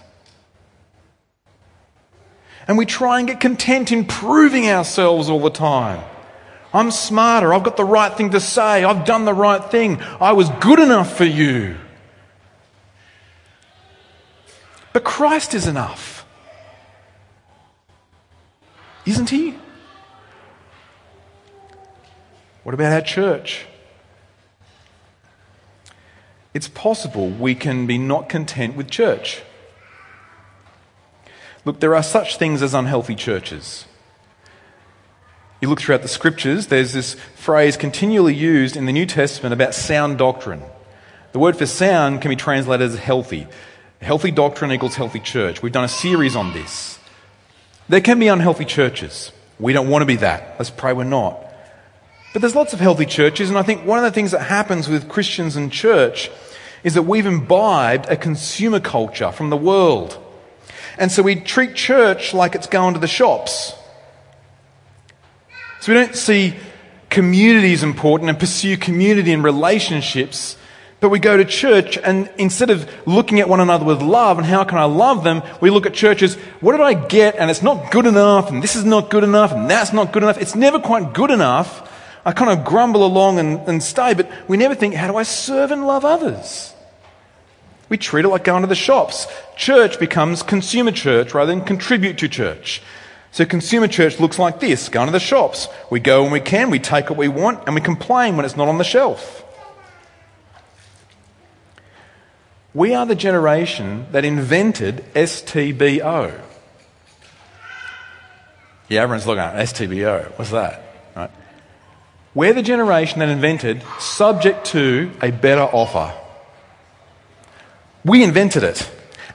And 2.68 2.78
we 2.78 2.86
try 2.86 3.20
and 3.20 3.28
get 3.28 3.40
content 3.40 3.92
in 3.92 4.06
proving 4.06 4.70
ourselves 4.70 5.30
all 5.30 5.40
the 5.40 5.50
time. 5.50 6.04
I'm 6.72 6.92
smarter. 6.92 7.52
I've 7.52 7.64
got 7.64 7.78
the 7.78 7.84
right 7.84 8.16
thing 8.16 8.30
to 8.32 8.40
say. 8.40 8.84
I've 8.84 9.06
done 9.06 9.26
the 9.26 9.34
right 9.34 9.64
thing. 9.72 10.00
I 10.22 10.34
was 10.34 10.50
good 10.60 10.80
enough 10.80 11.18
for 11.18 11.26
you. 11.26 11.78
But 14.94 15.04
Christ 15.04 15.56
is 15.56 15.66
enough. 15.66 16.19
Isn't 19.10 19.32
He? 19.32 19.56
What 22.62 22.76
about 22.76 22.94
our 22.94 23.02
church? 23.02 23.66
It's 26.54 26.68
possible 26.68 27.30
we 27.30 27.56
can 27.56 27.88
be 27.88 27.98
not 27.98 28.30
content 28.30 28.76
with 28.76 28.92
church. 28.92 29.42
Look, 31.66 31.80
there 31.80 31.96
are 31.96 32.04
such 32.04 32.38
things 32.38 32.62
as 32.62 32.76
unhealthy 32.76 33.16
churches. 33.16 33.86
You 35.60 35.70
look 35.70 35.82
throughout 35.82 36.04
the 36.04 36.08
scriptures, 36.08 36.68
there's 36.68 36.94
this 36.94 37.16
phrase 37.36 37.78
continually 37.78 38.36
used 38.36 38.78
in 38.78 38.86
the 38.86 38.94
New 38.94 39.08
Testament 39.08 39.54
about 39.54 39.74
sound 39.74 40.20
doctrine. 40.20 40.62
The 41.32 41.40
word 41.40 41.58
for 41.58 41.66
sound 41.66 42.22
can 42.22 42.30
be 42.30 42.36
translated 42.36 42.92
as 42.92 43.00
healthy. 43.00 43.48
Healthy 44.02 44.32
doctrine 44.32 44.72
equals 44.72 44.96
healthy 44.96 45.20
church. 45.20 45.64
We've 45.64 45.72
done 45.72 45.84
a 45.84 45.90
series 45.90 46.36
on 46.36 46.54
this. 46.54 46.99
There 47.90 48.02
can 48.02 48.20
be 48.20 48.28
unhealthy 48.28 48.66
churches. 48.66 49.32
We 49.60 49.74
don't 49.74 49.90
want 49.90 50.04
to 50.04 50.06
be 50.06 50.18
that. 50.18 50.56
Let's 50.60 50.70
pray 50.70 50.94
we're 50.94 51.04
not. 51.04 51.44
But 52.32 52.42
there's 52.42 52.56
lots 52.56 52.74
of 52.74 52.80
healthy 52.80 53.08
churches, 53.08 53.50
and 53.50 53.58
I 53.58 53.64
think 53.64 53.86
one 53.86 53.98
of 53.98 54.04
the 54.04 54.12
things 54.12 54.32
that 54.32 54.42
happens 54.42 54.88
with 54.88 55.10
Christians 55.10 55.56
and 55.56 55.72
church 55.72 56.30
is 56.84 56.94
that 56.94 57.04
we've 57.04 57.26
imbibed 57.26 58.06
a 58.06 58.16
consumer 58.16 58.80
culture 58.80 59.32
from 59.32 59.50
the 59.50 59.58
world. 59.58 60.18
And 60.98 61.12
so 61.12 61.24
we 61.24 61.36
treat 61.36 61.76
church 61.76 62.34
like 62.34 62.56
it's 62.56 62.68
going 62.68 62.94
to 62.94 63.00
the 63.00 63.08
shops. 63.08 63.74
So 65.82 65.92
we 65.92 66.00
don't 66.00 66.16
see 66.16 66.56
community 67.10 67.74
as 67.74 67.84
important 67.84 68.30
and 68.30 68.38
pursue 68.38 68.78
community 68.78 69.34
and 69.34 69.44
relationships, 69.44 70.58
but 71.00 71.10
we 71.10 71.20
go 71.20 71.38
to 71.38 71.46
church 71.46 71.98
and 71.98 72.30
instead 72.38 72.70
of 72.70 72.90
looking 73.08 73.40
at 73.40 73.48
one 73.48 73.60
another 73.60 73.86
with 73.86 74.02
love 74.02 74.38
and 74.38 74.46
how 74.46 74.64
can 74.64 74.78
I 74.78 74.84
love 74.84 75.24
them, 75.24 75.42
we 75.62 75.70
look 75.70 75.86
at 75.86 75.94
churches, 75.94 76.36
what 76.60 76.74
did 76.74 76.82
I 76.82 76.94
get? 76.94 77.36
And 77.36 77.50
it's 77.50 77.62
not 77.62 77.92
good 77.92 78.06
enough, 78.06 78.50
and 78.50 78.62
this 78.62 78.76
is 78.76 78.84
not 78.84 79.10
good 79.10 79.24
enough, 79.24 79.52
and 79.52 79.70
that's 79.70 79.94
not 79.94 80.12
good 80.12 80.24
enough. 80.24 80.38
It's 80.38 80.56
never 80.56 80.80
quite 80.80 81.14
good 81.14 81.32
enough. 81.32 81.90
I 82.26 82.34
kind 82.34 82.52
of 82.52 82.66
grumble 82.66 83.06
along 83.06 83.40
and, 83.40 83.60
and 83.68 83.82
stay, 83.82 84.14
but 84.14 84.30
we 84.50 84.58
never 84.58 84.76
think, 84.76 84.94
how 84.94 85.08
do 85.08 85.16
I 85.16 85.24
serve 85.24 85.72
and 85.72 85.88
love 85.88 86.04
others? 86.04 86.74
We 87.88 87.98
treat 87.98 88.26
it 88.26 88.30
like 88.30 88.44
going 88.44 88.62
to 88.62 88.68
the 88.68 88.76
shops. 88.76 89.26
Church 89.56 90.00
becomes 90.00 90.44
consumer 90.44 90.92
church 90.92 91.34
rather 91.34 91.54
than 91.54 91.64
contribute 91.64 92.18
to 92.20 92.28
church. 92.28 92.82
So 93.32 93.46
consumer 93.46 93.88
church 93.88 94.20
looks 94.20 94.38
like 94.38 94.60
this 94.60 94.90
going 94.90 95.08
to 95.08 95.12
the 95.12 95.20
shops. 95.20 95.68
We 95.90 96.00
go 96.00 96.24
when 96.24 96.32
we 96.32 96.40
can, 96.40 96.72
we 96.72 96.80
take 96.80 97.10
what 97.10 97.18
we 97.18 97.30
want, 97.30 97.64
and 97.66 97.74
we 97.74 97.82
complain 97.82 98.36
when 98.36 98.46
it's 98.46 98.58
not 98.58 98.68
on 98.68 98.78
the 98.78 98.84
shelf. 98.84 99.46
We 102.80 102.94
are 102.94 103.06
the 103.06 103.14
generation 103.14 104.06
that 104.14 104.24
invented 104.24 105.04
STBO. 105.14 106.40
Yeah, 108.88 109.02
everyone's 109.02 109.28
looking 109.28 109.44
at 109.44 109.54
STBO. 109.56 110.32
What's 110.38 110.52
that? 110.52 110.82
Right? 111.14 111.30
We're 112.34 112.54
the 112.54 112.62
generation 112.62 113.20
that 113.20 113.28
invented 113.28 113.84
subject 114.00 114.68
to 114.68 115.12
a 115.22 115.30
better 115.30 115.64
offer. 115.64 116.14
We 118.06 118.24
invented 118.24 118.64
it. 118.64 118.90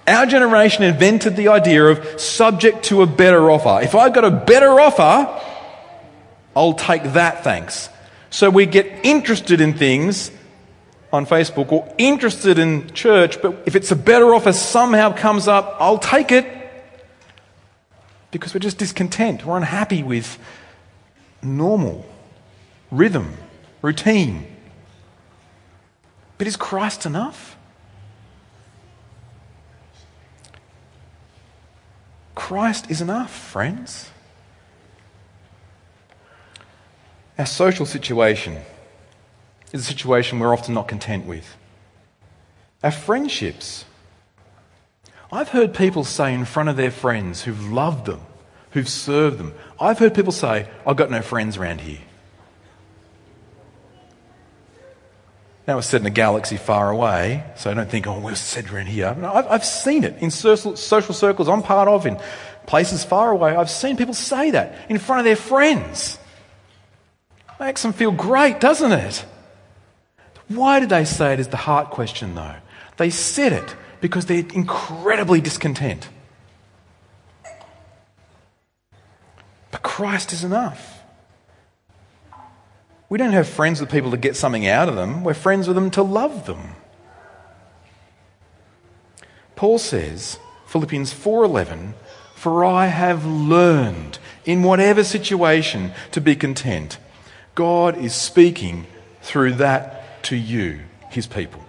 Our 0.09 0.25
generation 0.25 0.83
invented 0.83 1.37
the 1.37 1.49
idea 1.49 1.85
of 1.85 2.19
subject 2.19 2.85
to 2.85 3.03
a 3.03 3.07
better 3.07 3.51
offer. 3.51 3.85
If 3.85 3.95
I've 3.95 4.15
got 4.15 4.25
a 4.25 4.31
better 4.31 4.81
offer, 4.81 5.39
I'll 6.57 6.73
take 6.73 7.03
that, 7.13 7.45
thanks. 7.45 7.91
So 8.31 8.49
we 8.49 8.65
get 8.65 9.05
interested 9.05 9.61
in 9.61 9.75
things 9.75 10.31
on 11.15 11.27
Facebook 11.27 11.71
or 11.71 11.93
interested 11.97 12.59
in 12.59 12.93
church, 12.93 13.41
but 13.41 13.63
if 13.67 13.77
it's 13.77 13.91
a 13.91 13.97
better 13.97 14.35
offer 14.35 14.53
somehow 14.53 15.13
comes 15.13 15.47
up, 15.47 15.77
I'll 15.79 15.99
take 15.99 16.33
it 16.33 16.45
because 18.31 18.53
we're 18.53 18.61
just 18.61 18.79
discontent. 18.79 19.47
We're 19.47 19.57
unhappy 19.57 20.03
with 20.03 20.39
normal 21.41 22.05
rhythm, 22.91 23.35
routine. 23.81 24.47
But 26.37 26.49
is 26.49 26.57
Christ 26.57 27.07
enough? 27.07 27.57
Christ 32.35 32.91
is 32.91 33.01
enough, 33.01 33.31
friends. 33.31 34.11
Our 37.39 37.47
social 37.47 37.87
situation 37.87 38.61
is 39.75 39.81
a 39.81 39.85
situation 39.85 40.39
we're 40.39 40.53
often 40.53 40.73
not 40.73 40.87
content 40.87 41.27
with. 41.27 41.57
Our 42.85 42.93
friendships. 42.93 43.85
I've 45.33 45.49
heard 45.49 45.75
people 45.75 46.05
say 46.05 46.33
in 46.33 46.45
front 46.45 46.69
of 46.69 46.77
their 46.77 46.93
friends 46.93 47.43
who've 47.43 47.73
loved 47.73 48.07
them, 48.07 48.21
who've 48.71 48.89
served 48.89 49.37
them, 49.37 49.53
I've 49.81 49.99
heard 49.99 50.15
people 50.15 50.31
say, 50.31 50.69
I've 50.87 50.95
got 50.97 51.11
no 51.11 51.23
friends 51.23 51.57
around 51.57 51.81
here. 51.81 51.99
That 55.67 55.75
was 55.75 55.87
said 55.87 56.03
in 56.03 56.07
a 56.07 56.11
galaxy 56.11 56.57
far 56.57 56.91
away, 56.91 57.43
so 57.57 57.69
I 57.69 57.75
don't 57.75 57.91
think, 57.91 58.07
oh, 58.07 58.21
we're 58.21 58.37
said 58.37 58.71
around 58.71 58.87
here. 58.87 59.13
No, 59.17 59.33
I've, 59.33 59.47
I've 59.49 59.65
seen 59.65 60.05
it 60.05 60.19
in 60.19 60.31
social 60.31 60.77
circles 60.77 61.49
I'm 61.49 61.63
part 61.63 61.89
of, 61.89 62.07
in 62.07 62.17
places 62.67 63.03
far 63.03 63.33
away. 63.33 63.57
I've 63.57 63.71
seen 63.71 63.97
people 63.97 64.15
say 64.15 64.53
that 64.53 64.77
in 64.89 64.99
front 64.99 65.19
of 65.19 65.25
their 65.25 65.35
friends. 65.35 66.17
Makes 67.59 67.83
them 67.83 67.93
feel 67.93 68.13
great, 68.13 68.61
doesn't 68.61 68.93
it? 68.93 69.25
Why 70.49 70.81
did 70.81 70.89
they 70.89 71.05
say 71.05 71.33
it 71.33 71.41
is 71.41 71.49
the 71.49 71.57
heart 71.57 71.91
question, 71.91 72.35
though? 72.35 72.57
They 72.97 73.11
said 73.11 73.53
it 73.53 73.77
because 74.01 74.27
they're 74.27 74.45
incredibly 74.55 75.41
discontent. 75.41 76.09
But 79.71 79.83
Christ 79.83 80.33
is 80.33 80.45
enough. 80.45 81.03
We 83.09 83.19
don't 83.19 83.33
have 83.33 83.49
friends 83.49 83.81
with 83.81 83.91
people 83.91 84.11
to 84.11 84.17
get 84.17 84.37
something 84.37 84.67
out 84.67 84.89
of 84.89 84.97
them, 84.97 85.25
we're 85.25 85.35
friends 85.35 85.67
with 85.67 85.77
them 85.77 85.91
to 85.93 86.03
love 86.03 86.47
them. 86.47 86.77
Paul 89.57 89.79
says, 89.79 90.39
Philippians 90.67 91.13
4:11, 91.13 91.95
"For 92.35 92.65
I 92.65 92.87
have 92.87 93.25
learned 93.25 94.19
in 94.45 94.63
whatever 94.63 95.05
situation 95.05 95.93
to 96.11 96.21
be 96.21 96.35
content." 96.35 96.99
God 97.55 97.97
is 97.97 98.15
speaking 98.15 98.87
through 99.23 99.53
that 99.55 100.04
to 100.25 100.37
you, 100.37 100.81
his 101.11 101.27
people. 101.27 101.65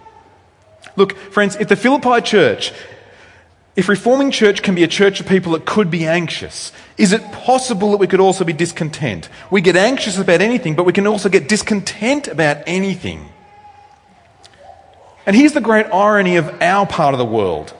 Look, 0.96 1.16
friends, 1.16 1.56
if 1.56 1.68
the 1.68 1.76
Philippi 1.76 2.20
church, 2.20 2.72
if 3.76 3.88
reforming 3.88 4.30
church 4.30 4.62
can 4.62 4.74
be 4.74 4.82
a 4.82 4.88
church 4.88 5.20
of 5.20 5.26
people 5.26 5.52
that 5.52 5.66
could 5.66 5.90
be 5.90 6.06
anxious, 6.06 6.72
is 6.96 7.12
it 7.12 7.22
possible 7.32 7.90
that 7.90 7.98
we 7.98 8.06
could 8.06 8.20
also 8.20 8.44
be 8.44 8.54
discontent? 8.54 9.28
We 9.50 9.60
get 9.60 9.76
anxious 9.76 10.18
about 10.18 10.40
anything, 10.40 10.74
but 10.74 10.84
we 10.84 10.92
can 10.92 11.06
also 11.06 11.28
get 11.28 11.48
discontent 11.48 12.28
about 12.28 12.62
anything. 12.66 13.28
And 15.26 15.36
here's 15.36 15.52
the 15.52 15.60
great 15.60 15.86
irony 15.86 16.36
of 16.36 16.62
our 16.62 16.86
part 16.86 17.12
of 17.12 17.18
the 17.18 17.24
world 17.24 17.74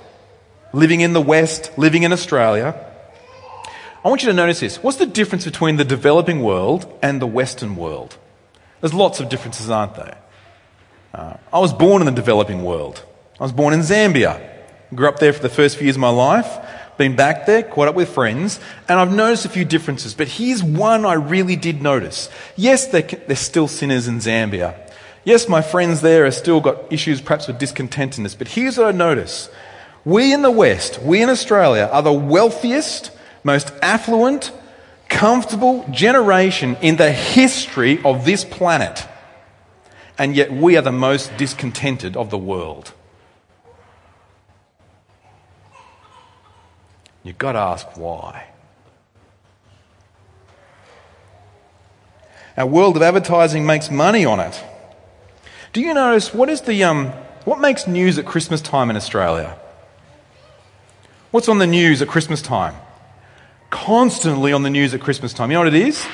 living 0.73 1.01
in 1.01 1.15
the 1.15 1.21
West, 1.21 1.71
living 1.79 2.03
in 2.03 2.13
Australia. 2.13 2.75
I 4.05 4.09
want 4.09 4.23
you 4.23 4.29
to 4.29 4.35
notice 4.35 4.61
this. 4.61 4.83
What's 4.83 4.99
the 4.99 5.07
difference 5.07 5.45
between 5.45 5.77
the 5.77 5.85
developing 5.85 6.43
world 6.43 6.87
and 7.03 7.23
the 7.23 7.27
Western 7.27 7.77
world? 7.77 8.19
There's 8.81 8.93
lots 8.93 9.21
of 9.21 9.29
differences, 9.29 9.71
aren't 9.71 9.95
there? 9.95 10.19
Uh, 11.15 11.37
I 11.53 11.59
was 11.59 11.73
born 11.73 12.03
in 12.03 12.07
the 12.07 12.13
developing 12.13 12.63
world. 12.63 13.05
I 13.39 13.43
was 13.43 13.53
born 13.53 13.75
in 13.75 13.81
Zambia. 13.81 14.41
Grew 14.95 15.09
up 15.09 15.19
there 15.19 15.33
for 15.33 15.43
the 15.43 15.49
first 15.49 15.77
few 15.77 15.87
years 15.87 15.97
of 15.97 16.01
my 16.01 16.09
life. 16.09 16.59
Been 16.97 17.17
back 17.17 17.45
there, 17.45 17.63
caught 17.63 17.89
up 17.89 17.95
with 17.95 18.09
friends, 18.09 18.59
and 18.89 18.99
I've 18.99 19.13
noticed 19.13 19.45
a 19.45 19.51
few 19.51 19.67
differences. 19.67 20.15
But 20.15 20.29
here's 20.29 20.63
one 20.63 21.05
I 21.05 21.15
really 21.15 21.57
did 21.57 21.83
notice. 21.83 22.31
Yes, 22.57 22.87
they're, 22.87 23.03
they're 23.03 23.37
still 23.37 23.69
sinners 23.69 24.09
in 24.09 24.19
Zambia. 24.19 24.75
Yes, 25.23 25.49
my 25.49 25.61
friends 25.61 26.01
there 26.01 26.25
have 26.25 26.35
still 26.35 26.61
got 26.61 26.91
issues 26.91 27.21
perhaps 27.21 27.49
with 27.49 27.59
discontentedness. 27.59 28.39
But 28.39 28.49
here's 28.49 28.79
what 28.79 28.87
I 28.87 28.93
notice. 28.93 29.51
We 30.05 30.33
in 30.33 30.43
the 30.43 30.51
West, 30.51 31.03
we 31.03 31.21
in 31.21 31.29
Australia, 31.29 31.91
are 31.93 32.03
the 32.03 32.13
wealthiest, 32.13 33.11
most 33.45 33.73
affluent, 33.83 34.53
comfortable 35.09 35.85
generation 35.91 36.77
in 36.81 36.97
the 36.97 37.11
history 37.13 38.01
of 38.05 38.25
this 38.25 38.45
planet 38.45 39.07
and 40.19 40.35
yet 40.35 40.53
we 40.53 40.77
are 40.77 40.83
the 40.83 40.93
most 40.93 41.37
discontented 41.37 42.17
of 42.17 42.31
the 42.31 42.39
world. 42.39 42.93
You've 47.23 47.39
got 47.39 47.53
to 47.53 47.59
ask 47.59 47.97
why. 47.97 48.47
Our 52.57 52.67
world 52.67 52.97
of 52.97 53.03
advertising 53.03 53.67
makes 53.67 53.91
money 53.91 54.25
on 54.25 54.41
it. 54.41 54.65
Do 55.73 55.81
you 55.81 55.93
notice 55.93 56.33
what 56.33 56.49
is 56.49 56.63
the 56.63 56.85
um, 56.85 57.09
what 57.45 57.61
makes 57.61 57.87
news 57.87 58.17
at 58.17 58.25
Christmas 58.25 58.61
time 58.63 58.89
in 58.89 58.97
Australia? 58.97 59.59
What's 61.33 61.49
on 61.49 61.59
the 61.59 61.67
news 61.67 62.01
at 62.01 62.09
Christmas 62.09 62.41
time? 62.41 62.75
Constantly 63.69 64.53
on 64.53 64.63
the 64.63 64.71
news 64.71 64.95
at 64.95 65.01
Christmas 65.01 65.35
time. 65.35 65.51
You 65.51 65.55
know 65.55 65.65
what 65.65 65.75
it 65.75 65.87
is? 65.87 66.07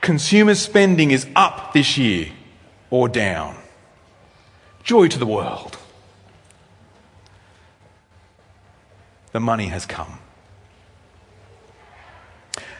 Consumer 0.00 0.54
spending 0.54 1.12
is 1.12 1.26
up 1.36 1.72
this 1.72 1.96
year 1.96 2.30
or 2.90 3.08
down. 3.08 3.56
Joy 4.82 5.08
to 5.08 5.18
the 5.18 5.26
world. 5.26 5.78
The 9.32 9.40
money 9.40 9.66
has 9.66 9.86
come. 9.86 10.18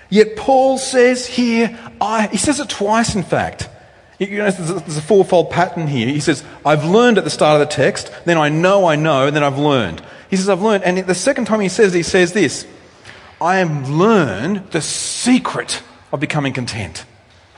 Yet 0.09 0.37
Paul 0.37 0.79
says 0.79 1.27
here, 1.27 1.77
I, 2.01 2.29
he 2.29 2.37
says 2.37 2.61
it 2.61 2.69
twice 2.69 3.15
in 3.15 3.25
fact. 3.25 3.69
You 4.19 4.39
know, 4.39 4.51
there's 4.51 4.97
a, 4.97 5.03
fourfold 5.03 5.51
pattern 5.51 5.87
here. 5.87 6.09
He 6.09 6.21
says, 6.21 6.43
I've 6.65 6.85
learned 6.85 7.19
at 7.19 7.25
the 7.25 7.31
start 7.31 7.61
of 7.61 7.69
the 7.69 7.75
text, 7.75 8.11
then 8.25 8.39
I 8.39 8.49
know 8.49 8.87
I 8.87 8.97
know, 8.97 9.27
and 9.27 9.37
then 9.37 9.43
I've 9.43 9.59
learned. 9.59 10.03
He 10.31 10.37
says, 10.37 10.49
I've 10.49 10.63
learned. 10.63 10.85
And 10.85 10.99
the 10.99 11.15
second 11.15 11.45
time 11.45 11.61
he 11.61 11.69
says, 11.69 11.93
he 11.93 12.03
says 12.03 12.33
this 12.33 12.67
I 13.41 13.57
have 13.57 13.91
learned 13.91 14.71
the 14.71 14.81
secret 14.81 15.83
of 16.13 16.21
becoming 16.21 16.55
content. 16.55 17.05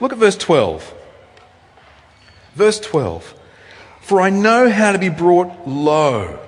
Look 0.00 0.12
at 0.12 0.18
verse 0.18 0.36
12. 0.36 0.94
Verse 2.58 2.80
12 2.80 3.34
For 4.00 4.20
I 4.20 4.30
know 4.30 4.68
how 4.68 4.90
to 4.90 4.98
be 4.98 5.10
brought 5.10 5.68
low, 5.68 6.40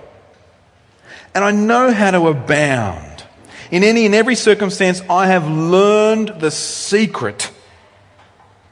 and 1.33 1.45
I 1.45 1.53
know 1.53 1.93
how 1.93 2.11
to 2.11 2.27
abound. 2.27 3.23
In 3.71 3.85
any 3.85 4.07
and 4.07 4.15
every 4.17 4.35
circumstance, 4.35 5.01
I 5.09 5.29
have 5.29 5.47
learned 5.47 6.41
the 6.41 6.51
secret 6.51 7.53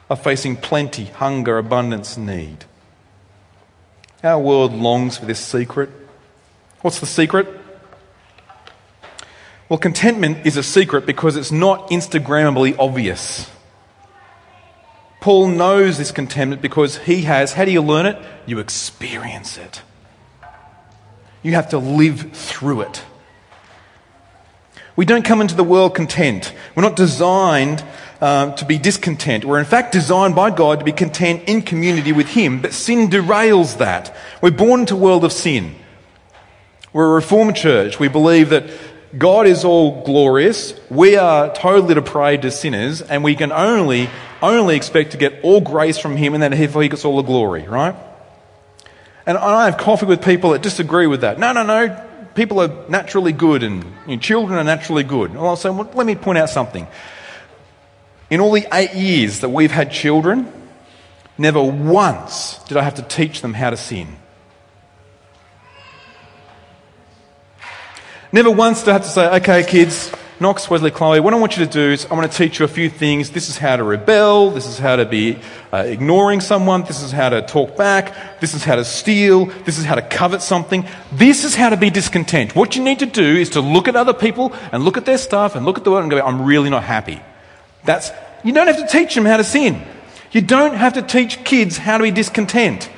of 0.09 0.21
facing 0.21 0.57
plenty, 0.57 1.05
hunger, 1.05 1.57
abundance, 1.57 2.17
need. 2.17 2.65
Our 4.21 4.41
world 4.41 4.73
longs 4.73 5.15
for 5.15 5.25
this 5.25 5.39
secret. 5.39 5.89
What's 6.81 6.99
the 6.99 7.05
secret? 7.05 7.47
Well, 9.69 9.79
contentment 9.79 10.45
is 10.45 10.57
a 10.57 10.63
secret 10.63 11.05
because 11.05 11.37
it's 11.37 11.53
not 11.53 11.89
Instagrammably 11.89 12.75
obvious. 12.77 13.49
Paul 15.21 15.47
knows 15.49 15.97
this 15.97 16.11
contentment 16.11 16.61
because 16.61 16.97
he 16.99 17.23
has. 17.23 17.53
How 17.53 17.65
do 17.65 17.71
you 17.71 17.81
learn 17.81 18.05
it? 18.05 18.17
You 18.45 18.59
experience 18.59 19.57
it. 19.57 19.81
You 21.43 21.53
have 21.53 21.69
to 21.69 21.77
live 21.77 22.31
through 22.33 22.81
it. 22.81 23.03
We 24.95 25.05
don't 25.05 25.23
come 25.23 25.39
into 25.39 25.55
the 25.55 25.63
world 25.63 25.95
content. 25.95 26.53
We're 26.75 26.83
not 26.83 26.97
designed 26.97 27.83
um, 28.19 28.55
to 28.55 28.65
be 28.65 28.77
discontent. 28.77 29.45
We're 29.45 29.59
in 29.59 29.65
fact 29.65 29.93
designed 29.93 30.35
by 30.35 30.51
God 30.51 30.79
to 30.79 30.85
be 30.85 30.91
content 30.91 31.43
in 31.47 31.61
community 31.61 32.11
with 32.11 32.27
Him, 32.27 32.61
but 32.61 32.73
sin 32.73 33.09
derails 33.09 33.77
that. 33.77 34.13
We're 34.41 34.51
born 34.51 34.81
into 34.81 34.95
a 34.95 34.97
world 34.97 35.23
of 35.23 35.31
sin. 35.31 35.75
We're 36.91 37.11
a 37.11 37.13
reformed 37.13 37.55
church. 37.55 37.99
We 37.99 38.09
believe 38.09 38.49
that 38.49 38.69
God 39.17 39.47
is 39.47 39.63
all 39.63 40.03
glorious. 40.03 40.73
We 40.89 41.15
are 41.15 41.53
totally 41.53 41.95
depraved 41.95 42.45
as 42.45 42.59
sinners, 42.59 43.01
and 43.01 43.23
we 43.23 43.35
can 43.35 43.51
only 43.51 44.09
only 44.41 44.75
expect 44.75 45.11
to 45.11 45.17
get 45.17 45.41
all 45.43 45.61
grace 45.61 45.97
from 45.97 46.15
Him 46.15 46.33
and 46.33 46.41
then 46.41 46.51
He 46.51 46.67
gets 46.67 47.05
all 47.05 47.17
the 47.17 47.23
glory, 47.23 47.63
right? 47.67 47.95
And 49.25 49.37
I 49.37 49.65
have 49.65 49.77
coffee 49.77 50.05
with 50.05 50.23
people 50.23 50.51
that 50.51 50.61
disagree 50.61 51.07
with 51.07 51.21
that. 51.21 51.39
No, 51.39 51.51
no, 51.53 51.63
no. 51.63 52.05
People 52.35 52.61
are 52.61 52.89
naturally 52.89 53.33
good 53.33 53.63
and 53.63 53.83
you 54.07 54.15
know, 54.15 54.17
children 54.17 54.57
are 54.57 54.63
naturally 54.63 55.03
good. 55.03 55.35
I'll 55.35 55.55
say, 55.55 55.69
well, 55.69 55.89
let 55.93 56.05
me 56.05 56.15
point 56.15 56.37
out 56.37 56.49
something. 56.49 56.87
In 58.29 58.39
all 58.39 58.51
the 58.51 58.67
eight 58.71 58.93
years 58.93 59.41
that 59.41 59.49
we've 59.49 59.71
had 59.71 59.91
children, 59.91 60.51
never 61.37 61.61
once 61.61 62.59
did 62.67 62.77
I 62.77 62.83
have 62.83 62.95
to 62.95 63.01
teach 63.01 63.41
them 63.41 63.53
how 63.53 63.71
to 63.71 63.77
sin. 63.77 64.15
Never 68.31 68.51
once 68.51 68.81
did 68.81 68.89
I 68.89 68.93
have 68.93 69.03
to 69.03 69.09
say, 69.09 69.35
okay, 69.37 69.63
kids, 69.63 70.11
Knox, 70.41 70.69
Wesley, 70.69 70.89
Chloe, 70.89 71.19
what 71.19 71.33
I 71.33 71.37
want 71.37 71.57
you 71.57 71.65
to 71.65 71.69
do 71.69 71.91
is 71.91 72.05
I 72.05 72.13
want 72.13 72.31
to 72.31 72.37
teach 72.37 72.59
you 72.59 72.65
a 72.65 72.69
few 72.69 72.89
things. 72.89 73.31
This 73.31 73.49
is 73.49 73.57
how 73.57 73.75
to 73.75 73.83
rebel. 73.83 74.51
This 74.51 74.67
is 74.67 74.79
how 74.79 74.95
to 74.95 75.03
be 75.03 75.37
uh, 75.73 75.79
ignoring 75.79 76.39
someone. 76.39 76.83
This 76.83 77.01
is 77.01 77.11
how 77.11 77.27
to 77.27 77.41
talk 77.41 77.75
back. 77.75 78.39
This 78.39 78.53
is 78.53 78.63
how 78.63 78.77
to 78.77 78.85
steal. 78.85 79.47
This 79.65 79.77
is 79.77 79.83
how 79.83 79.95
to 79.95 80.01
covet 80.01 80.41
something. 80.41 80.87
This 81.11 81.43
is 81.43 81.55
how 81.55 81.69
to 81.71 81.75
be 81.75 81.89
discontent. 81.89 82.55
What 82.55 82.77
you 82.77 82.83
need 82.83 82.99
to 82.99 83.05
do 83.05 83.21
is 83.21 83.49
to 83.51 83.59
look 83.59 83.89
at 83.89 83.97
other 83.97 84.13
people 84.13 84.53
and 84.71 84.85
look 84.85 84.95
at 84.95 85.05
their 85.05 85.17
stuff 85.17 85.55
and 85.57 85.65
look 85.65 85.77
at 85.77 85.83
the 85.83 85.91
world 85.91 86.03
and 86.03 86.11
go, 86.11 86.21
I'm 86.21 86.45
really 86.45 86.69
not 86.69 86.83
happy. 86.83 87.21
That's, 87.83 88.09
you 88.45 88.53
don't 88.53 88.67
have 88.67 88.77
to 88.77 88.87
teach 88.87 89.15
them 89.15 89.25
how 89.25 89.35
to 89.35 89.43
sin. 89.43 89.81
You 90.31 90.39
don't 90.39 90.73
have 90.73 90.93
to 90.93 91.01
teach 91.01 91.43
kids 91.43 91.77
how 91.77 91.97
to 91.97 92.03
be 92.03 92.11
discontent. 92.11 92.89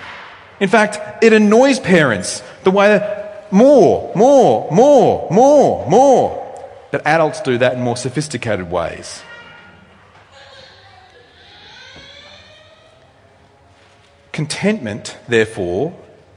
In 0.60 0.70
fact, 0.70 1.24
it 1.24 1.34
annoys 1.34 1.80
parents 1.80 2.44
the 2.66 2.70
way 2.70 3.00
more, 3.50 4.12
more, 4.16 4.70
more, 4.72 5.28
more, 5.32 5.90
more. 5.90 6.41
But 6.92 7.06
adults 7.08 7.42
do 7.42 7.58
that 7.58 7.74
in 7.74 7.82
more 7.82 7.98
sophisticated 7.98 8.70
ways. 8.70 9.24
Contentment, 14.32 15.18
therefore, 15.28 15.94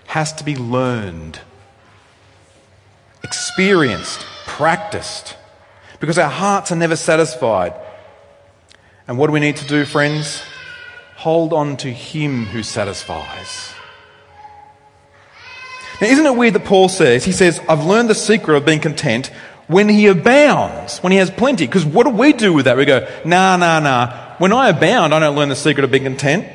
has 0.06 0.32
to 0.34 0.44
be 0.44 0.56
learned, 0.56 1.40
experienced, 3.22 4.24
practiced, 4.46 5.36
because 6.00 6.18
our 6.18 6.30
hearts 6.30 6.70
are 6.70 6.76
never 6.76 6.96
satisfied. 6.96 7.72
And 9.06 9.18
what 9.18 9.28
do 9.28 9.32
we 9.32 9.40
need 9.40 9.56
to 9.56 9.66
do, 9.66 9.84
friends? 9.84 10.42
Hold 11.16 11.52
on 11.52 11.76
to 11.78 11.92
Him 11.92 12.46
who 12.46 12.62
satisfies. 12.62 13.72
Now, 16.00 16.08
isn't 16.08 16.26
it 16.26 16.36
weird 16.36 16.54
that 16.54 16.64
Paul 16.64 16.88
says, 16.88 17.24
he 17.24 17.32
says, 17.32 17.60
I've 17.68 17.84
learned 17.84 18.10
the 18.10 18.14
secret 18.14 18.56
of 18.56 18.66
being 18.66 18.80
content 18.80 19.30
when 19.66 19.88
he 19.88 20.06
abounds, 20.06 20.98
when 20.98 21.12
he 21.12 21.18
has 21.18 21.30
plenty. 21.30 21.66
Because 21.66 21.84
what 21.84 22.04
do 22.04 22.10
we 22.10 22.32
do 22.32 22.52
with 22.52 22.66
that? 22.66 22.76
We 22.76 22.84
go, 22.84 23.08
nah, 23.24 23.56
nah, 23.56 23.80
nah. 23.80 24.34
When 24.38 24.52
I 24.52 24.70
abound, 24.70 25.14
I 25.14 25.20
don't 25.20 25.36
learn 25.36 25.48
the 25.48 25.56
secret 25.56 25.84
of 25.84 25.90
being 25.90 26.04
content. 26.04 26.46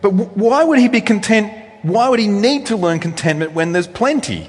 But 0.00 0.10
why 0.10 0.64
would 0.64 0.78
he 0.78 0.88
be 0.88 1.00
content? 1.00 1.52
Why 1.82 2.08
would 2.08 2.18
he 2.18 2.28
need 2.28 2.66
to 2.66 2.76
learn 2.76 2.98
contentment 2.98 3.52
when 3.52 3.72
there's 3.72 3.86
plenty? 3.86 4.48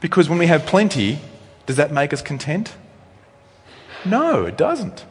Because 0.00 0.28
when 0.28 0.38
we 0.38 0.46
have 0.46 0.66
plenty, 0.66 1.18
does 1.66 1.76
that 1.76 1.92
make 1.92 2.12
us 2.12 2.22
content? 2.22 2.74
No, 4.04 4.44
it 4.44 4.56
doesn't. 4.56 5.04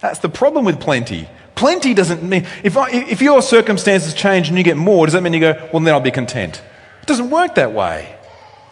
That's 0.00 0.18
the 0.18 0.28
problem 0.28 0.64
with 0.64 0.80
plenty. 0.80 1.28
Plenty 1.54 1.94
doesn't 1.94 2.22
mean, 2.22 2.46
if, 2.64 2.76
I, 2.76 2.90
if 2.90 3.22
your 3.22 3.40
circumstances 3.40 4.14
change 4.14 4.48
and 4.48 4.58
you 4.58 4.64
get 4.64 4.76
more, 4.76 5.06
does 5.06 5.12
that 5.12 5.22
mean 5.22 5.32
you 5.32 5.40
go, 5.40 5.68
well, 5.72 5.80
then 5.82 5.94
I'll 5.94 6.00
be 6.00 6.10
content? 6.10 6.60
It 7.02 7.06
doesn't 7.06 7.30
work 7.30 7.54
that 7.54 7.72
way. 7.72 8.16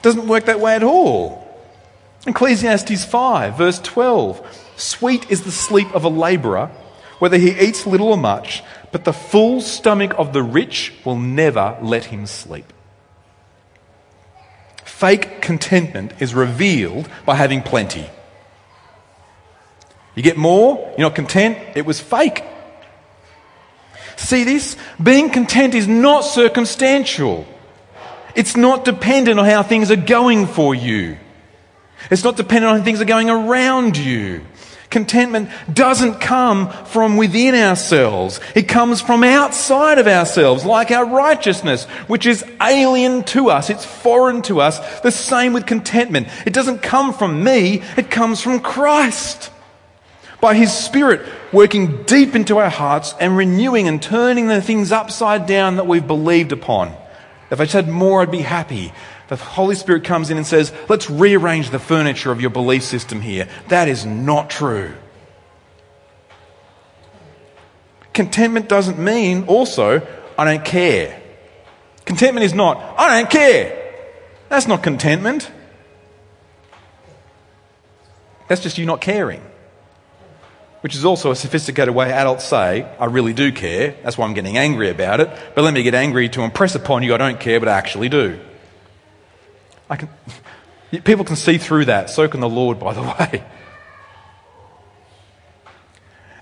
Doesn't 0.02 0.26
work 0.26 0.46
that 0.46 0.60
way 0.60 0.74
at 0.74 0.82
all. 0.82 1.46
Ecclesiastes 2.26 3.04
5, 3.04 3.56
verse 3.56 3.78
12 3.80 4.68
Sweet 4.76 5.30
is 5.30 5.42
the 5.42 5.52
sleep 5.52 5.94
of 5.94 6.04
a 6.04 6.08
labourer, 6.08 6.70
whether 7.18 7.36
he 7.36 7.58
eats 7.58 7.86
little 7.86 8.08
or 8.08 8.16
much, 8.16 8.62
but 8.92 9.04
the 9.04 9.12
full 9.12 9.60
stomach 9.60 10.14
of 10.18 10.32
the 10.32 10.42
rich 10.42 10.92
will 11.04 11.18
never 11.18 11.76
let 11.82 12.06
him 12.06 12.26
sleep. 12.26 12.72
Fake 14.84 15.40
contentment 15.40 16.12
is 16.20 16.34
revealed 16.34 17.08
by 17.24 17.34
having 17.34 17.62
plenty. 17.62 18.08
You 20.14 20.22
get 20.22 20.36
more, 20.36 20.92
you're 20.98 21.08
not 21.08 21.14
content, 21.14 21.58
it 21.74 21.86
was 21.86 22.00
fake. 22.00 22.44
See 24.16 24.44
this? 24.44 24.76
Being 25.02 25.30
content 25.30 25.74
is 25.74 25.88
not 25.88 26.22
circumstantial. 26.22 27.46
It's 28.34 28.56
not 28.56 28.84
dependent 28.84 29.38
on 29.38 29.46
how 29.46 29.62
things 29.62 29.90
are 29.90 29.96
going 29.96 30.46
for 30.46 30.74
you. 30.74 31.16
It's 32.10 32.24
not 32.24 32.36
dependent 32.36 32.72
on 32.72 32.78
how 32.78 32.84
things 32.84 33.00
are 33.00 33.06
going 33.06 33.30
around 33.30 33.96
you. 33.96 34.42
Contentment 34.90 35.50
doesn't 35.72 36.20
come 36.20 36.68
from 36.86 37.16
within 37.16 37.54
ourselves. 37.54 38.40
It 38.56 38.66
comes 38.66 39.00
from 39.00 39.22
outside 39.22 39.98
of 39.98 40.08
ourselves, 40.08 40.64
like 40.64 40.90
our 40.90 41.06
righteousness, 41.06 41.84
which 42.08 42.26
is 42.26 42.44
alien 42.60 43.22
to 43.24 43.50
us. 43.50 43.70
It's 43.70 43.84
foreign 43.84 44.42
to 44.42 44.60
us. 44.60 45.00
The 45.00 45.12
same 45.12 45.52
with 45.52 45.64
contentment. 45.66 46.26
It 46.44 46.52
doesn't 46.52 46.82
come 46.82 47.12
from 47.12 47.44
me. 47.44 47.82
It 47.96 48.10
comes 48.10 48.40
from 48.40 48.58
Christ. 48.58 49.52
By 50.40 50.54
His 50.54 50.72
Spirit 50.72 51.24
working 51.52 52.02
deep 52.02 52.34
into 52.34 52.58
our 52.58 52.70
hearts 52.70 53.14
and 53.20 53.36
renewing 53.36 53.86
and 53.86 54.02
turning 54.02 54.48
the 54.48 54.60
things 54.60 54.90
upside 54.90 55.46
down 55.46 55.76
that 55.76 55.86
we've 55.86 56.06
believed 56.06 56.50
upon. 56.50 56.96
If 57.50 57.60
I 57.60 57.66
said 57.66 57.88
more, 57.88 58.22
I'd 58.22 58.30
be 58.30 58.42
happy. 58.42 58.92
The 59.28 59.36
Holy 59.36 59.74
Spirit 59.74 60.04
comes 60.04 60.30
in 60.30 60.36
and 60.36 60.46
says, 60.46 60.72
let's 60.88 61.10
rearrange 61.10 61.70
the 61.70 61.78
furniture 61.78 62.30
of 62.30 62.40
your 62.40 62.50
belief 62.50 62.82
system 62.82 63.20
here. 63.20 63.48
That 63.68 63.88
is 63.88 64.06
not 64.06 64.50
true. 64.50 64.94
Contentment 68.12 68.68
doesn't 68.68 68.98
mean 68.98 69.44
also, 69.44 70.06
I 70.38 70.44
don't 70.44 70.64
care. 70.64 71.20
Contentment 72.04 72.44
is 72.44 72.54
not, 72.54 72.98
I 72.98 73.20
don't 73.20 73.30
care. 73.30 73.76
That's 74.48 74.66
not 74.66 74.82
contentment. 74.82 75.50
That's 78.48 78.60
just 78.60 78.78
you 78.78 78.86
not 78.86 79.00
caring 79.00 79.42
which 80.80 80.94
is 80.94 81.04
also 81.04 81.30
a 81.30 81.36
sophisticated 81.36 81.94
way 81.94 82.12
adults 82.12 82.44
say, 82.44 82.86
I 82.98 83.06
really 83.06 83.32
do 83.32 83.52
care. 83.52 83.96
That's 84.02 84.16
why 84.16 84.26
I'm 84.26 84.34
getting 84.34 84.56
angry 84.56 84.90
about 84.90 85.20
it. 85.20 85.30
But 85.54 85.62
let 85.62 85.74
me 85.74 85.82
get 85.82 85.94
angry 85.94 86.28
to 86.30 86.42
impress 86.42 86.74
upon 86.74 87.02
you 87.02 87.14
I 87.14 87.18
don't 87.18 87.38
care, 87.38 87.60
but 87.60 87.68
I 87.68 87.76
actually 87.76 88.08
do. 88.08 88.40
I 89.90 89.96
can, 89.96 90.08
people 91.04 91.24
can 91.24 91.36
see 91.36 91.58
through 91.58 91.86
that. 91.86 92.08
So 92.08 92.28
can 92.28 92.40
the 92.40 92.48
Lord, 92.48 92.78
by 92.78 92.94
the 92.94 93.02
way. 93.20 93.44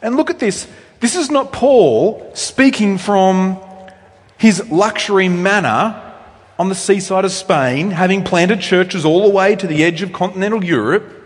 And 0.01 0.16
look 0.16 0.31
at 0.31 0.38
this. 0.38 0.68
This 1.01 1.16
is 1.16 1.31
not 1.31 1.53
Paul 1.53 2.31
speaking 2.35 2.98
from 2.98 3.61
his 4.37 4.70
luxury 4.70 5.29
manor 5.29 6.05
on 6.59 6.68
the 6.68 6.74
seaside 6.74 7.24
of 7.24 7.33
Spain, 7.33 7.90
having 7.90 8.24
planted 8.24 8.61
churches 8.61 9.05
all 9.05 9.22
the 9.22 9.35
way 9.35 9.55
to 9.57 9.66
the 9.66 9.85
edge 9.85 10.03
of 10.03 10.12
continental 10.12 10.64
Europe. 10.64 11.17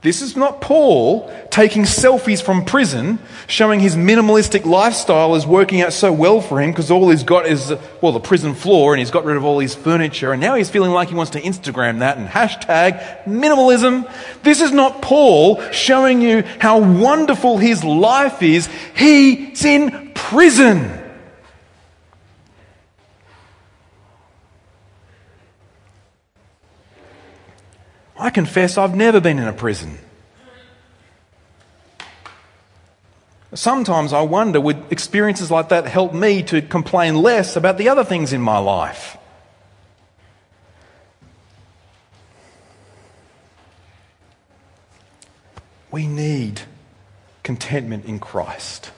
This 0.00 0.22
is 0.22 0.36
not 0.36 0.60
Paul 0.60 1.28
taking 1.50 1.82
selfies 1.82 2.40
from 2.40 2.64
prison, 2.64 3.18
showing 3.48 3.80
his 3.80 3.96
minimalistic 3.96 4.64
lifestyle 4.64 5.34
is 5.34 5.44
working 5.44 5.80
out 5.80 5.92
so 5.92 6.12
well 6.12 6.40
for 6.40 6.60
him 6.60 6.70
because 6.70 6.92
all 6.92 7.10
he's 7.10 7.24
got 7.24 7.46
is, 7.46 7.74
well, 8.00 8.12
the 8.12 8.20
prison 8.20 8.54
floor 8.54 8.94
and 8.94 9.00
he's 9.00 9.10
got 9.10 9.24
rid 9.24 9.36
of 9.36 9.44
all 9.44 9.58
his 9.58 9.74
furniture 9.74 10.32
and 10.32 10.40
now 10.40 10.54
he's 10.54 10.70
feeling 10.70 10.92
like 10.92 11.08
he 11.08 11.16
wants 11.16 11.32
to 11.32 11.40
Instagram 11.40 11.98
that 11.98 12.16
and 12.16 12.28
hashtag 12.28 13.24
minimalism. 13.24 14.08
This 14.44 14.60
is 14.60 14.70
not 14.70 15.02
Paul 15.02 15.60
showing 15.72 16.22
you 16.22 16.44
how 16.60 16.78
wonderful 16.78 17.58
his 17.58 17.82
life 17.82 18.40
is. 18.40 18.68
He's 18.94 19.64
in 19.64 20.12
prison. 20.14 21.07
I 28.18 28.30
confess 28.30 28.76
I've 28.76 28.96
never 28.96 29.20
been 29.20 29.38
in 29.38 29.46
a 29.46 29.52
prison. 29.52 29.98
Sometimes 33.54 34.12
I 34.12 34.22
wonder 34.22 34.60
would 34.60 34.84
experiences 34.90 35.50
like 35.50 35.70
that 35.70 35.86
help 35.86 36.12
me 36.12 36.42
to 36.44 36.60
complain 36.60 37.14
less 37.14 37.56
about 37.56 37.78
the 37.78 37.88
other 37.88 38.04
things 38.04 38.32
in 38.32 38.42
my 38.42 38.58
life? 38.58 39.16
We 45.90 46.06
need 46.06 46.62
contentment 47.42 48.04
in 48.04 48.18
Christ. 48.18 48.90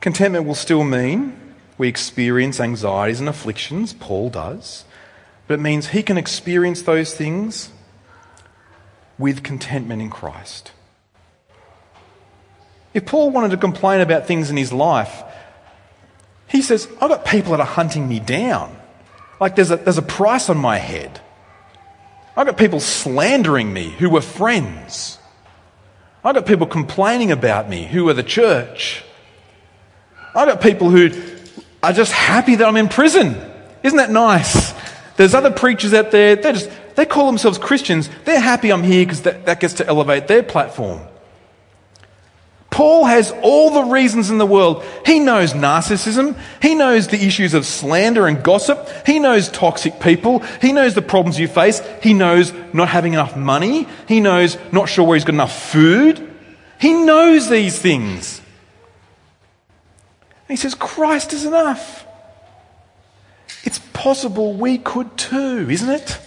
Contentment 0.00 0.46
will 0.46 0.56
still 0.56 0.82
mean 0.82 1.54
we 1.78 1.86
experience 1.86 2.58
anxieties 2.58 3.20
and 3.20 3.28
afflictions, 3.28 3.92
Paul 3.92 4.30
does 4.30 4.84
but 5.50 5.58
it 5.58 5.62
means 5.62 5.88
he 5.88 6.04
can 6.04 6.16
experience 6.16 6.82
those 6.82 7.12
things 7.12 7.70
with 9.18 9.42
contentment 9.42 10.00
in 10.00 10.08
Christ. 10.08 10.70
If 12.94 13.04
Paul 13.04 13.30
wanted 13.30 13.50
to 13.50 13.56
complain 13.56 14.00
about 14.00 14.28
things 14.28 14.48
in 14.48 14.56
his 14.56 14.72
life, 14.72 15.24
he 16.46 16.62
says, 16.62 16.86
I've 17.00 17.10
got 17.10 17.24
people 17.24 17.50
that 17.50 17.58
are 17.58 17.66
hunting 17.66 18.08
me 18.08 18.20
down. 18.20 18.78
Like 19.40 19.56
there's 19.56 19.72
a, 19.72 19.76
there's 19.78 19.98
a 19.98 20.02
price 20.02 20.48
on 20.48 20.56
my 20.56 20.78
head. 20.78 21.20
I've 22.36 22.46
got 22.46 22.56
people 22.56 22.78
slandering 22.78 23.72
me 23.72 23.90
who 23.90 24.08
were 24.08 24.20
friends. 24.20 25.18
I've 26.22 26.36
got 26.36 26.46
people 26.46 26.68
complaining 26.68 27.32
about 27.32 27.68
me 27.68 27.86
who 27.86 28.08
are 28.08 28.14
the 28.14 28.22
church. 28.22 29.02
I've 30.32 30.46
got 30.46 30.60
people 30.60 30.90
who 30.90 31.10
are 31.82 31.92
just 31.92 32.12
happy 32.12 32.54
that 32.54 32.68
I'm 32.68 32.76
in 32.76 32.88
prison. 32.88 33.34
Isn't 33.82 33.96
that 33.96 34.12
nice? 34.12 34.78
There's 35.20 35.34
other 35.34 35.50
preachers 35.50 35.92
out 35.92 36.12
there, 36.12 36.34
they 36.34 36.52
just, 36.52 36.70
they 36.94 37.04
call 37.04 37.26
themselves 37.26 37.58
Christians. 37.58 38.08
They're 38.24 38.40
happy 38.40 38.72
I'm 38.72 38.82
here 38.82 39.04
because 39.04 39.20
that, 39.24 39.44
that 39.44 39.60
gets 39.60 39.74
to 39.74 39.86
elevate 39.86 40.28
their 40.28 40.42
platform. 40.42 41.02
Paul 42.70 43.04
has 43.04 43.30
all 43.42 43.68
the 43.70 43.92
reasons 43.92 44.30
in 44.30 44.38
the 44.38 44.46
world. 44.46 44.82
He 45.04 45.18
knows 45.18 45.52
narcissism. 45.52 46.38
He 46.62 46.74
knows 46.74 47.08
the 47.08 47.22
issues 47.22 47.52
of 47.52 47.66
slander 47.66 48.26
and 48.26 48.42
gossip. 48.42 48.88
He 49.04 49.18
knows 49.18 49.50
toxic 49.50 50.00
people. 50.00 50.38
He 50.62 50.72
knows 50.72 50.94
the 50.94 51.02
problems 51.02 51.38
you 51.38 51.48
face. 51.48 51.82
He 52.02 52.14
knows 52.14 52.54
not 52.72 52.88
having 52.88 53.12
enough 53.12 53.36
money. 53.36 53.86
He 54.08 54.20
knows 54.20 54.56
not 54.72 54.88
sure 54.88 55.06
where 55.06 55.16
he's 55.16 55.24
got 55.24 55.34
enough 55.34 55.70
food. 55.70 56.34
He 56.80 56.94
knows 56.94 57.50
these 57.50 57.78
things. 57.78 58.38
And 60.48 60.56
he 60.56 60.56
says, 60.56 60.74
Christ 60.74 61.34
is 61.34 61.44
enough. 61.44 62.06
It's 63.64 63.78
possible 63.92 64.54
we 64.54 64.78
could 64.78 65.16
too, 65.16 65.68
isn't 65.68 65.90
it? 65.90 66.18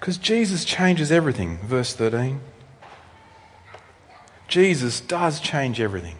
Because 0.00 0.16
Jesus 0.16 0.64
changes 0.64 1.12
everything, 1.12 1.58
verse 1.58 1.92
13. 1.92 2.40
Jesus 4.46 5.00
does 5.00 5.40
change 5.40 5.80
everything. 5.80 6.16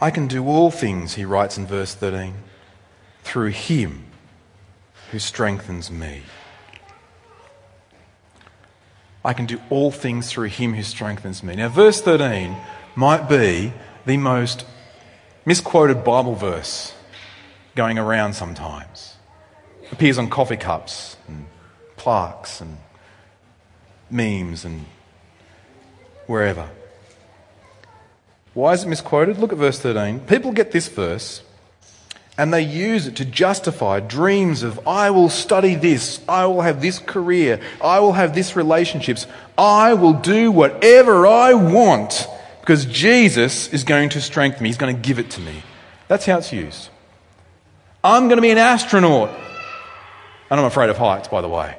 I 0.00 0.10
can 0.10 0.26
do 0.28 0.46
all 0.46 0.70
things, 0.70 1.14
he 1.14 1.24
writes 1.24 1.56
in 1.56 1.66
verse 1.66 1.94
13, 1.94 2.34
through 3.24 3.48
him 3.48 4.04
who 5.10 5.18
strengthens 5.18 5.90
me. 5.90 6.22
I 9.24 9.32
can 9.32 9.46
do 9.46 9.60
all 9.70 9.90
things 9.90 10.30
through 10.30 10.48
him 10.48 10.74
who 10.74 10.84
strengthens 10.84 11.42
me. 11.42 11.56
Now, 11.56 11.68
verse 11.68 12.00
13 12.00 12.56
might 12.94 13.28
be 13.28 13.72
the 14.06 14.16
most 14.16 14.64
misquoted 15.44 16.04
Bible 16.04 16.34
verse 16.34 16.94
going 17.74 17.98
around 17.98 18.34
sometimes. 18.34 19.16
It 19.82 19.92
appears 19.92 20.16
on 20.16 20.30
coffee 20.30 20.56
cups 20.56 21.16
and 21.28 21.46
plaques 21.96 22.60
and 22.60 22.78
memes 24.10 24.64
and 24.64 24.86
wherever. 26.26 26.68
Why 28.54 28.72
is 28.72 28.84
it 28.84 28.88
misquoted? 28.88 29.38
Look 29.38 29.52
at 29.52 29.58
verse 29.58 29.78
13. 29.78 30.20
People 30.20 30.52
get 30.52 30.72
this 30.72 30.88
verse 30.88 31.42
and 32.38 32.52
they 32.52 32.62
use 32.62 33.06
it 33.06 33.16
to 33.16 33.24
justify 33.24 34.00
dreams 34.00 34.62
of, 34.62 34.86
I 34.86 35.10
will 35.10 35.30
study 35.30 35.74
this, 35.74 36.20
I 36.28 36.46
will 36.46 36.60
have 36.60 36.82
this 36.82 36.98
career, 36.98 37.60
I 37.82 38.00
will 38.00 38.12
have 38.12 38.34
this 38.34 38.54
relationships, 38.54 39.26
I 39.56 39.94
will 39.94 40.12
do 40.12 40.52
whatever 40.52 41.26
I 41.26 41.54
want 41.54 42.28
because 42.66 42.84
Jesus 42.86 43.72
is 43.72 43.84
going 43.84 44.08
to 44.08 44.20
strengthen 44.20 44.64
me, 44.64 44.68
He's 44.68 44.76
going 44.76 44.94
to 44.94 45.00
give 45.00 45.20
it 45.20 45.30
to 45.30 45.40
me. 45.40 45.62
That's 46.08 46.26
how 46.26 46.38
it's 46.38 46.52
used. 46.52 46.88
I'm 48.02 48.24
going 48.24 48.38
to 48.38 48.42
be 48.42 48.50
an 48.50 48.58
astronaut. 48.58 49.30
And 50.50 50.58
I'm 50.58 50.66
afraid 50.66 50.90
of 50.90 50.98
heights, 50.98 51.28
by 51.28 51.42
the 51.42 51.48
way. 51.48 51.78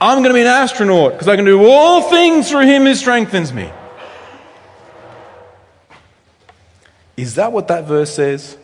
I'm 0.00 0.18
going 0.18 0.30
to 0.30 0.34
be 0.34 0.42
an 0.42 0.46
astronaut 0.46 1.14
because 1.14 1.26
I 1.26 1.34
can 1.34 1.44
do 1.44 1.66
all 1.66 2.02
things 2.08 2.48
through 2.48 2.66
Him 2.66 2.84
who 2.84 2.94
strengthens 2.94 3.52
me. 3.52 3.68
Is 7.16 7.34
that 7.34 7.50
what 7.50 7.66
that 7.66 7.84
verse 7.84 8.14
says? 8.14 8.56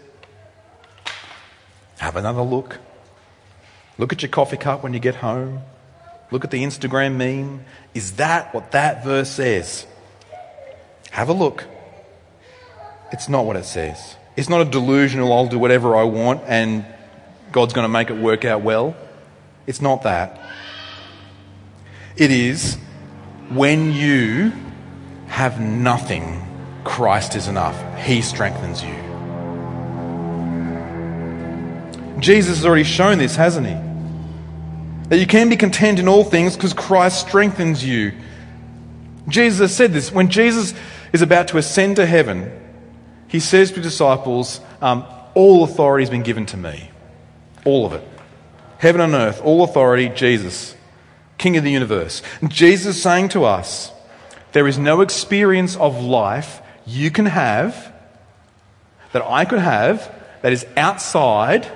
Have 1.99 2.15
another 2.15 2.43
look. 2.43 2.79
Look 3.99 4.13
at 4.13 4.23
your 4.23 4.31
coffee 4.31 4.57
cup 4.57 4.85
when 4.85 4.95
you 4.95 5.01
get 5.01 5.17
home. 5.17 5.63
Look 6.31 6.45
at 6.45 6.53
the 6.53 6.63
Instagram 6.63 7.17
meme. 7.17 7.65
Is 7.95 8.13
that 8.13 8.55
what 8.55 8.71
that 8.71 9.03
verse 9.03 9.29
says? 9.29 9.87
Have 11.11 11.29
a 11.29 11.33
look. 11.33 11.65
It's 13.13 13.29
not 13.29 13.45
what 13.45 13.57
it 13.57 13.65
says. 13.65 14.17
It's 14.37 14.49
not 14.49 14.61
a 14.61 14.65
delusional, 14.65 15.33
I'll 15.33 15.49
do 15.49 15.59
whatever 15.59 15.97
I 15.97 16.05
want 16.05 16.43
and 16.47 16.85
God's 17.53 17.73
going 17.73 17.85
to 17.85 17.89
make 17.89 18.11
it 18.11 18.17
work 18.17 18.45
out 18.45 18.63
well. 18.63 18.97
It's 19.67 19.81
not 19.81 20.03
that. 20.03 20.41
It 22.17 22.31
is 22.31 22.77
when 23.49 23.93
you 23.93 24.53
have 25.27 25.61
nothing, 25.61 26.43
Christ 26.85 27.35
is 27.35 27.49
enough. 27.49 27.77
He 27.99 28.23
strengthens 28.23 28.83
you. 28.83 28.95
Jesus 32.21 32.59
has 32.59 32.67
already 32.67 32.85
shown 32.85 33.19
this, 33.19 33.35
hasn't 33.35 33.67
he? 33.67 33.75
That 35.09 35.19
you 35.19 35.27
can 35.27 35.49
be 35.49 35.57
content 35.57 35.99
in 35.99 36.07
all 36.07 36.23
things 36.23 36.55
because 36.55 36.73
Christ 36.73 37.27
strengthens 37.27 37.85
you. 37.85 38.13
Jesus 39.29 39.75
said 39.75 39.93
this. 39.93 40.13
When 40.13 40.29
Jesus 40.31 40.75
is 41.13 41.23
about 41.23 41.49
to 41.49 41.59
ascend 41.59 41.97
to 41.97 42.07
heaven, 42.07 42.51
he 43.29 43.41
says 43.41 43.71
to 43.71 43.77
the 43.77 43.83
disciples, 43.83 44.61
um, 44.81 45.05
All 45.35 45.65
authority 45.65 46.03
has 46.03 46.11
been 46.11 46.23
given 46.23 46.47
to 46.47 46.57
me. 46.57 46.91
All 47.65 47.87
of 47.87 47.93
it. 47.93 48.07
Heaven 48.79 49.01
and 49.01 49.15
earth, 49.15 49.41
all 49.43 49.63
authority, 49.63 50.09
Jesus, 50.09 50.75
King 51.39 51.57
of 51.57 51.65
the 51.65 51.71
universe. 51.71 52.23
And 52.41 52.51
Jesus 52.51 52.97
is 52.97 53.03
saying 53.03 53.31
to 53.31 53.45
us, 53.45 53.93
There 54.53 54.67
is 54.67 54.79
no 54.79 55.01
experience 55.01 55.77
of 55.77 56.03
life 56.03 56.61
you 56.87 57.11
can 57.11 57.27
have, 57.27 57.93
that 59.13 59.23
I 59.23 59.45
could 59.45 59.59
have, 59.59 60.13
that 60.43 60.53
is 60.53 60.67
outside 60.77 61.71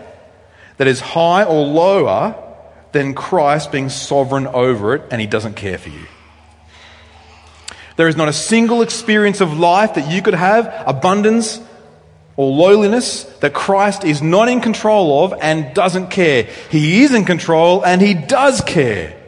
that 0.76 0.86
is 0.86 1.00
high 1.00 1.44
or 1.44 1.64
lower 1.66 2.34
than 2.92 3.14
Christ 3.14 3.72
being 3.72 3.88
sovereign 3.88 4.46
over 4.46 4.94
it 4.94 5.02
and 5.10 5.20
he 5.20 5.26
doesn't 5.26 5.54
care 5.54 5.78
for 5.78 5.88
you. 5.88 6.06
There 7.96 8.08
is 8.08 8.16
not 8.16 8.28
a 8.28 8.32
single 8.32 8.82
experience 8.82 9.40
of 9.40 9.58
life 9.58 9.94
that 9.94 10.10
you 10.10 10.20
could 10.20 10.34
have, 10.34 10.72
abundance 10.86 11.60
or 12.36 12.50
lowliness, 12.50 13.24
that 13.40 13.54
Christ 13.54 14.04
is 14.04 14.20
not 14.20 14.48
in 14.48 14.60
control 14.60 15.24
of 15.24 15.34
and 15.40 15.72
doesn't 15.74 16.10
care. 16.10 16.44
He 16.70 17.04
is 17.04 17.14
in 17.14 17.24
control 17.24 17.84
and 17.84 18.02
he 18.02 18.14
does 18.14 18.60
care. 18.60 19.20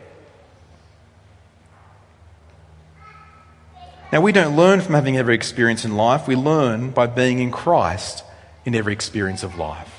Now, 4.12 4.20
we 4.20 4.32
don't 4.32 4.56
learn 4.56 4.80
from 4.80 4.94
having 4.94 5.16
every 5.16 5.34
experience 5.34 5.84
in 5.84 5.96
life, 5.96 6.26
we 6.26 6.36
learn 6.36 6.90
by 6.90 7.06
being 7.06 7.38
in 7.38 7.50
Christ 7.50 8.24
in 8.64 8.74
every 8.74 8.92
experience 8.92 9.42
of 9.42 9.58
life. 9.58 9.92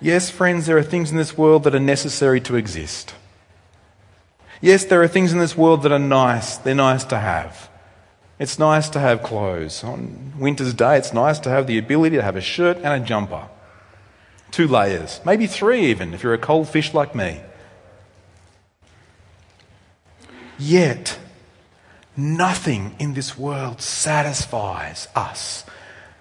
Yes, 0.00 0.28
friends, 0.28 0.66
there 0.66 0.76
are 0.76 0.82
things 0.82 1.10
in 1.10 1.16
this 1.16 1.38
world 1.38 1.64
that 1.64 1.74
are 1.74 1.80
necessary 1.80 2.40
to 2.42 2.56
exist. 2.56 3.14
Yes, 4.60 4.84
there 4.84 5.02
are 5.02 5.08
things 5.08 5.32
in 5.32 5.38
this 5.38 5.56
world 5.56 5.82
that 5.82 5.92
are 5.92 5.98
nice. 5.98 6.56
They're 6.56 6.74
nice 6.74 7.04
to 7.04 7.18
have. 7.18 7.68
It's 8.38 8.58
nice 8.58 8.88
to 8.90 9.00
have 9.00 9.22
clothes. 9.22 9.82
On 9.82 10.32
winter's 10.38 10.74
day, 10.74 10.96
it's 10.96 11.12
nice 11.12 11.38
to 11.40 11.50
have 11.50 11.66
the 11.66 11.78
ability 11.78 12.16
to 12.16 12.22
have 12.22 12.36
a 12.36 12.40
shirt 12.40 12.76
and 12.78 13.02
a 13.02 13.06
jumper. 13.06 13.48
Two 14.50 14.68
layers, 14.68 15.20
maybe 15.24 15.46
three 15.46 15.86
even, 15.86 16.14
if 16.14 16.22
you're 16.22 16.34
a 16.34 16.38
cold 16.38 16.68
fish 16.68 16.94
like 16.94 17.14
me. 17.14 17.40
Yet, 20.58 21.18
nothing 22.16 22.94
in 22.98 23.14
this 23.14 23.36
world 23.36 23.82
satisfies 23.82 25.08
us 25.14 25.64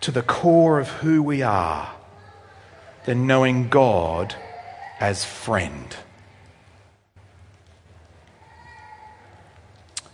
to 0.02 0.12
the 0.12 0.22
core 0.22 0.80
of 0.80 0.90
who 0.90 1.24
we 1.24 1.42
are 1.42 1.94
than 3.06 3.28
knowing 3.28 3.70
God 3.70 4.36
as 5.00 5.24
friend. 5.24 5.96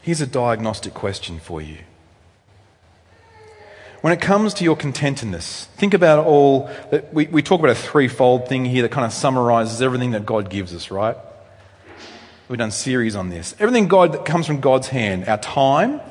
Here's 0.01 0.21
a 0.21 0.27
diagnostic 0.27 0.93
question 0.93 1.39
for 1.39 1.61
you. 1.61 1.77
When 4.01 4.11
it 4.11 4.19
comes 4.19 4.55
to 4.55 4.63
your 4.63 4.75
contentedness, 4.75 5.65
think 5.75 5.93
about 5.93 6.25
all 6.25 6.71
that 6.89 7.13
we, 7.13 7.27
we 7.27 7.43
talk 7.43 7.59
about 7.59 7.71
a 7.71 7.75
threefold 7.75 8.47
thing 8.47 8.65
here 8.65 8.81
that 8.81 8.91
kind 8.91 9.05
of 9.05 9.13
summarizes 9.13 9.81
everything 9.81 10.11
that 10.11 10.25
God 10.25 10.49
gives 10.49 10.73
us, 10.73 10.89
right? 10.89 11.15
We've 12.49 12.57
done 12.57 12.71
series 12.71 13.15
on 13.15 13.29
this. 13.29 13.55
Everything 13.59 13.87
God 13.87 14.13
that 14.13 14.25
comes 14.25 14.47
from 14.47 14.59
God's 14.59 14.87
hand, 14.87 15.29
our 15.29 15.37
time 15.37 16.01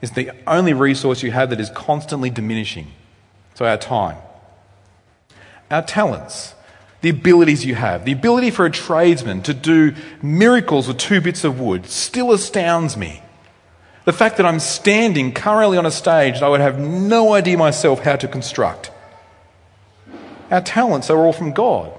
is 0.00 0.12
the 0.12 0.32
only 0.46 0.72
resource 0.72 1.22
you 1.22 1.30
have 1.32 1.50
that 1.50 1.60
is 1.60 1.68
constantly 1.70 2.30
diminishing. 2.30 2.92
So 3.54 3.66
our 3.66 3.76
time 3.76 4.16
our 5.70 5.82
talents, 5.82 6.54
the 7.00 7.08
abilities 7.08 7.64
you 7.64 7.74
have. 7.74 8.04
The 8.04 8.12
ability 8.12 8.50
for 8.50 8.64
a 8.64 8.70
tradesman 8.70 9.42
to 9.42 9.54
do 9.54 9.94
miracles 10.22 10.88
with 10.88 10.98
two 10.98 11.20
bits 11.20 11.44
of 11.44 11.60
wood 11.60 11.86
still 11.86 12.32
astounds 12.32 12.96
me. 12.96 13.22
The 14.04 14.12
fact 14.12 14.36
that 14.36 14.46
I'm 14.46 14.60
standing 14.60 15.32
currently 15.32 15.78
on 15.78 15.86
a 15.86 15.90
stage 15.90 16.34
that 16.34 16.42
I 16.42 16.48
would 16.48 16.60
have 16.60 16.78
no 16.78 17.32
idea 17.32 17.56
myself 17.56 18.00
how 18.00 18.16
to 18.16 18.28
construct. 18.28 18.90
Our 20.50 20.60
talents 20.60 21.08
are 21.08 21.18
all 21.18 21.32
from 21.32 21.52
God. 21.52 21.92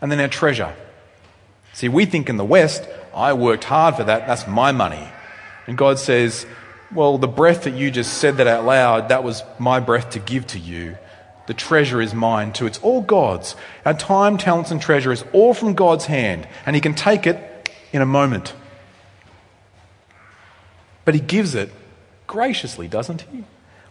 And 0.00 0.10
then 0.10 0.18
our 0.18 0.28
treasure. 0.28 0.74
See, 1.72 1.88
we 1.88 2.06
think 2.06 2.28
in 2.28 2.36
the 2.36 2.44
West, 2.44 2.88
I 3.14 3.32
worked 3.34 3.64
hard 3.64 3.96
for 3.96 4.04
that, 4.04 4.26
that's 4.26 4.48
my 4.48 4.72
money. 4.72 5.08
And 5.66 5.78
God 5.78 5.98
says, 5.98 6.44
well, 6.92 7.16
the 7.18 7.28
breath 7.28 7.62
that 7.64 7.74
you 7.74 7.90
just 7.90 8.14
said 8.14 8.38
that 8.38 8.46
out 8.46 8.64
loud, 8.64 9.08
that 9.08 9.22
was 9.22 9.44
my 9.58 9.80
breath 9.80 10.10
to 10.10 10.18
give 10.18 10.46
to 10.48 10.58
you. 10.58 10.96
The 11.46 11.54
treasure 11.54 12.00
is 12.00 12.14
mine 12.14 12.52
too. 12.52 12.66
It's 12.66 12.78
all 12.80 13.00
God's. 13.00 13.56
Our 13.84 13.94
time, 13.94 14.38
talents, 14.38 14.70
and 14.70 14.80
treasure 14.80 15.12
is 15.12 15.24
all 15.32 15.54
from 15.54 15.74
God's 15.74 16.06
hand, 16.06 16.46
and 16.66 16.76
He 16.76 16.80
can 16.80 16.94
take 16.94 17.26
it 17.26 17.70
in 17.92 18.02
a 18.02 18.06
moment. 18.06 18.54
But 21.04 21.14
He 21.14 21.20
gives 21.20 21.54
it 21.54 21.70
graciously, 22.26 22.88
doesn't 22.88 23.22
He? 23.22 23.44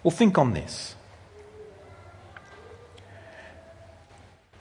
Well, 0.03 0.11
think 0.11 0.37
on 0.37 0.53
this. 0.53 0.95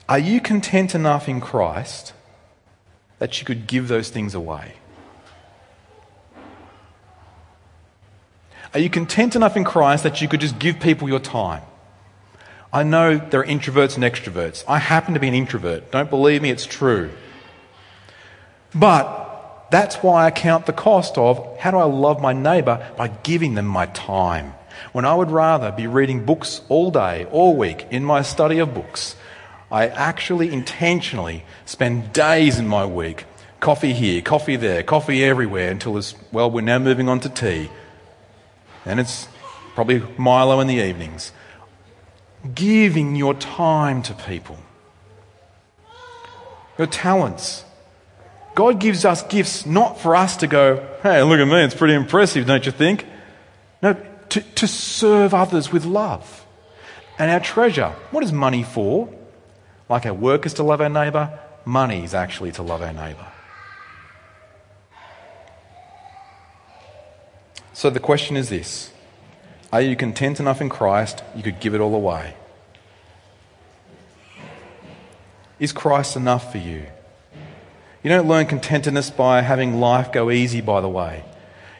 Are 0.08 0.18
you 0.18 0.40
content 0.40 0.94
enough 0.94 1.28
in 1.28 1.40
Christ 1.40 2.12
that 3.20 3.38
you 3.38 3.46
could 3.46 3.66
give 3.66 3.86
those 3.86 4.10
things 4.10 4.34
away? 4.34 4.72
Are 8.74 8.80
you 8.80 8.90
content 8.90 9.36
enough 9.36 9.56
in 9.56 9.64
Christ 9.64 10.02
that 10.04 10.20
you 10.20 10.28
could 10.28 10.40
just 10.40 10.58
give 10.58 10.80
people 10.80 11.08
your 11.08 11.20
time? 11.20 11.62
I 12.72 12.82
know 12.82 13.18
there 13.18 13.40
are 13.40 13.46
introverts 13.46 13.96
and 13.96 14.04
extroverts. 14.04 14.64
I 14.68 14.78
happen 14.78 15.14
to 15.14 15.20
be 15.20 15.28
an 15.28 15.34
introvert. 15.34 15.90
Don't 15.90 16.08
believe 16.08 16.40
me, 16.42 16.50
it's 16.50 16.66
true. 16.66 17.10
But 18.74 19.29
that's 19.70 19.96
why 19.96 20.26
I 20.26 20.30
count 20.30 20.66
the 20.66 20.72
cost 20.72 21.16
of 21.16 21.58
how 21.58 21.70
do 21.70 21.78
I 21.78 21.84
love 21.84 22.20
my 22.20 22.32
neighbour 22.32 22.86
by 22.96 23.08
giving 23.08 23.54
them 23.54 23.66
my 23.66 23.86
time. 23.86 24.54
When 24.92 25.04
I 25.04 25.14
would 25.14 25.30
rather 25.30 25.70
be 25.70 25.86
reading 25.86 26.24
books 26.24 26.62
all 26.68 26.90
day, 26.90 27.26
all 27.26 27.56
week, 27.56 27.86
in 27.90 28.04
my 28.04 28.22
study 28.22 28.58
of 28.58 28.74
books, 28.74 29.14
I 29.70 29.86
actually 29.86 30.52
intentionally 30.52 31.44
spend 31.64 32.12
days 32.12 32.58
in 32.58 32.66
my 32.66 32.84
week, 32.84 33.24
coffee 33.60 33.92
here, 33.92 34.20
coffee 34.20 34.56
there, 34.56 34.82
coffee 34.82 35.22
everywhere, 35.22 35.70
until 35.70 35.96
it's, 35.96 36.14
well, 36.32 36.50
we're 36.50 36.62
now 36.62 36.78
moving 36.78 37.08
on 37.08 37.20
to 37.20 37.28
tea. 37.28 37.70
And 38.84 38.98
it's 38.98 39.28
probably 39.74 40.02
Milo 40.16 40.58
in 40.60 40.66
the 40.66 40.82
evenings. 40.82 41.32
Giving 42.54 43.14
your 43.14 43.34
time 43.34 44.02
to 44.02 44.14
people, 44.14 44.58
your 46.78 46.86
talents. 46.86 47.64
God 48.54 48.80
gives 48.80 49.04
us 49.04 49.22
gifts 49.22 49.64
not 49.64 50.00
for 50.00 50.16
us 50.16 50.36
to 50.38 50.46
go, 50.46 50.86
hey, 51.02 51.22
look 51.22 51.40
at 51.40 51.46
me, 51.46 51.62
it's 51.62 51.74
pretty 51.74 51.94
impressive, 51.94 52.46
don't 52.46 52.66
you 52.66 52.72
think? 52.72 53.06
No, 53.82 53.96
to, 54.30 54.40
to 54.40 54.66
serve 54.66 55.34
others 55.34 55.72
with 55.72 55.84
love. 55.84 56.46
And 57.18 57.30
our 57.30 57.40
treasure, 57.40 57.90
what 58.10 58.24
is 58.24 58.32
money 58.32 58.62
for? 58.62 59.12
Like 59.88 60.06
our 60.06 60.14
work 60.14 60.46
is 60.46 60.54
to 60.54 60.62
love 60.62 60.80
our 60.80 60.88
neighbour, 60.88 61.38
money 61.64 62.04
is 62.04 62.14
actually 62.14 62.52
to 62.52 62.62
love 62.62 62.82
our 62.82 62.92
neighbour. 62.92 63.26
So 67.72 67.88
the 67.88 68.00
question 68.00 68.36
is 68.36 68.50
this 68.50 68.92
Are 69.72 69.80
you 69.80 69.96
content 69.96 70.38
enough 70.38 70.60
in 70.60 70.68
Christ 70.68 71.22
you 71.34 71.42
could 71.42 71.60
give 71.60 71.74
it 71.74 71.80
all 71.80 71.94
away? 71.94 72.34
Is 75.58 75.72
Christ 75.72 76.16
enough 76.16 76.52
for 76.52 76.58
you? 76.58 76.86
You 78.02 78.08
don't 78.08 78.28
learn 78.28 78.46
contentedness 78.46 79.14
by 79.14 79.42
having 79.42 79.78
life 79.78 80.10
go 80.12 80.30
easy, 80.30 80.60
by 80.60 80.80
the 80.80 80.88
way. 80.88 81.24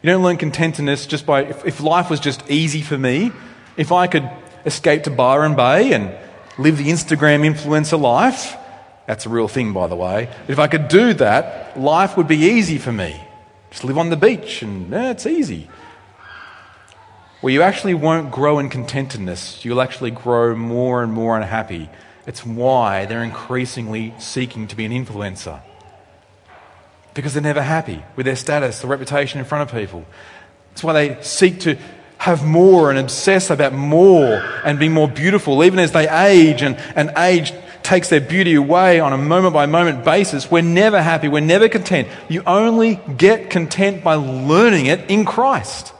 You 0.03 0.11
don't 0.11 0.23
learn 0.23 0.37
contentedness 0.37 1.09
just 1.09 1.25
by, 1.25 1.45
if, 1.45 1.65
if 1.67 1.81
life 1.81 2.11
was 2.11 2.21
just 2.21 2.49
easy 2.51 2.83
for 2.83 2.99
me, 2.99 3.33
if 3.77 3.93
I 3.93 4.07
could 4.07 4.29
escape 4.67 5.05
to 5.05 5.11
Byron 5.11 5.57
Bay 5.57 5.93
and 5.93 6.15
live 6.59 6.77
the 6.77 6.89
Instagram 6.89 7.51
influencer 7.51 7.99
life, 8.01 8.57
that's 9.07 9.27
a 9.27 9.29
real 9.29 9.49
thing, 9.49 9.73
by 9.73 9.87
the 9.87 9.97
way. 9.97 10.29
If 10.47 10.59
I 10.59 10.69
could 10.69 10.89
do 10.89 11.15
that, 11.15 11.79
life 11.79 12.17
would 12.17 12.29
be 12.29 12.37
easy 12.37 12.79
for 12.79 12.93
me. 12.93 13.21
Just 13.71 13.85
live 13.85 13.99
on 13.99 14.11
the 14.11 14.17
beach 14.17 14.63
and 14.63 14.93
it's 14.93 15.27
easy 15.27 15.69
Well, 17.41 17.53
you 17.53 17.63
actually 17.63 17.95
won't 17.95 18.31
grow 18.31 18.59
in 18.59 18.69
contentedness. 18.69 19.65
You'll 19.65 19.81
actually 19.81 20.11
grow 20.11 20.55
more 20.55 21.03
and 21.03 21.13
more 21.13 21.37
unhappy. 21.37 21.89
It's 22.27 22.45
why 22.45 23.07
they're 23.07 23.25
increasingly 23.25 24.13
seeking 24.19 24.67
to 24.69 24.77
be 24.77 24.85
an 24.85 24.93
influencer. 24.93 25.63
Because 27.21 27.35
they're 27.35 27.43
never 27.43 27.61
happy 27.61 28.03
with 28.17 28.25
their 28.25 28.35
status, 28.35 28.79
their 28.79 28.89
reputation 28.89 29.41
in 29.41 29.45
front 29.45 29.69
of 29.69 29.77
people. 29.77 30.07
That's 30.71 30.83
why 30.83 30.95
they 30.95 31.23
seek 31.23 31.61
to 31.61 31.77
have 32.17 32.47
more 32.47 32.89
and 32.89 32.99
obsess 32.99 33.51
about 33.51 33.75
more 33.75 34.43
and 34.65 34.79
be 34.79 34.89
more 34.89 35.07
beautiful, 35.07 35.63
even 35.63 35.79
as 35.81 35.93
they 35.93 36.09
age 36.09 36.63
and, 36.63 36.79
and 36.97 37.13
age 37.19 37.53
takes 37.83 38.09
their 38.09 38.23
beauty 38.23 38.55
away 38.55 39.01
on 39.01 39.13
a 39.13 39.19
moment 39.19 39.53
by 39.53 39.67
moment 39.67 40.03
basis. 40.03 40.51
We're 40.51 40.63
never 40.63 41.03
happy. 41.03 41.29
We're 41.29 41.41
never 41.41 41.69
content. 41.69 42.09
You 42.31 42.43
only 42.47 42.99
get 43.19 43.51
content 43.51 44.03
by 44.03 44.15
learning 44.15 44.87
it 44.87 45.11
in 45.11 45.27
Christ. 45.27 45.93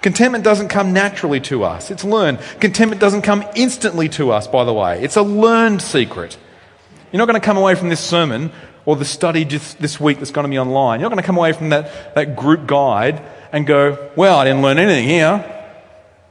Contentment 0.00 0.44
doesn't 0.44 0.68
come 0.68 0.92
naturally 0.92 1.40
to 1.40 1.64
us, 1.64 1.90
it's 1.90 2.04
learned. 2.04 2.38
Contentment 2.60 3.00
doesn't 3.00 3.22
come 3.22 3.44
instantly 3.56 4.08
to 4.10 4.30
us, 4.30 4.46
by 4.46 4.62
the 4.62 4.72
way. 4.72 5.02
It's 5.02 5.16
a 5.16 5.22
learned 5.22 5.82
secret. 5.82 6.38
You're 7.12 7.18
not 7.18 7.26
going 7.26 7.40
to 7.40 7.44
come 7.44 7.56
away 7.56 7.74
from 7.74 7.88
this 7.88 8.00
sermon 8.00 8.52
or 8.84 8.96
the 8.96 9.04
study 9.04 9.44
this 9.44 10.00
week 10.00 10.18
that's 10.18 10.30
going 10.30 10.44
to 10.44 10.50
be 10.50 10.58
online. 10.58 11.00
You're 11.00 11.08
not 11.08 11.14
going 11.14 11.22
to 11.22 11.26
come 11.26 11.36
away 11.36 11.52
from 11.52 11.70
that, 11.70 12.14
that 12.14 12.36
group 12.36 12.66
guide 12.66 13.22
and 13.52 13.66
go, 13.66 14.10
well, 14.16 14.38
I 14.38 14.44
didn't 14.44 14.62
learn 14.62 14.78
anything 14.78 15.08
here. 15.08 15.44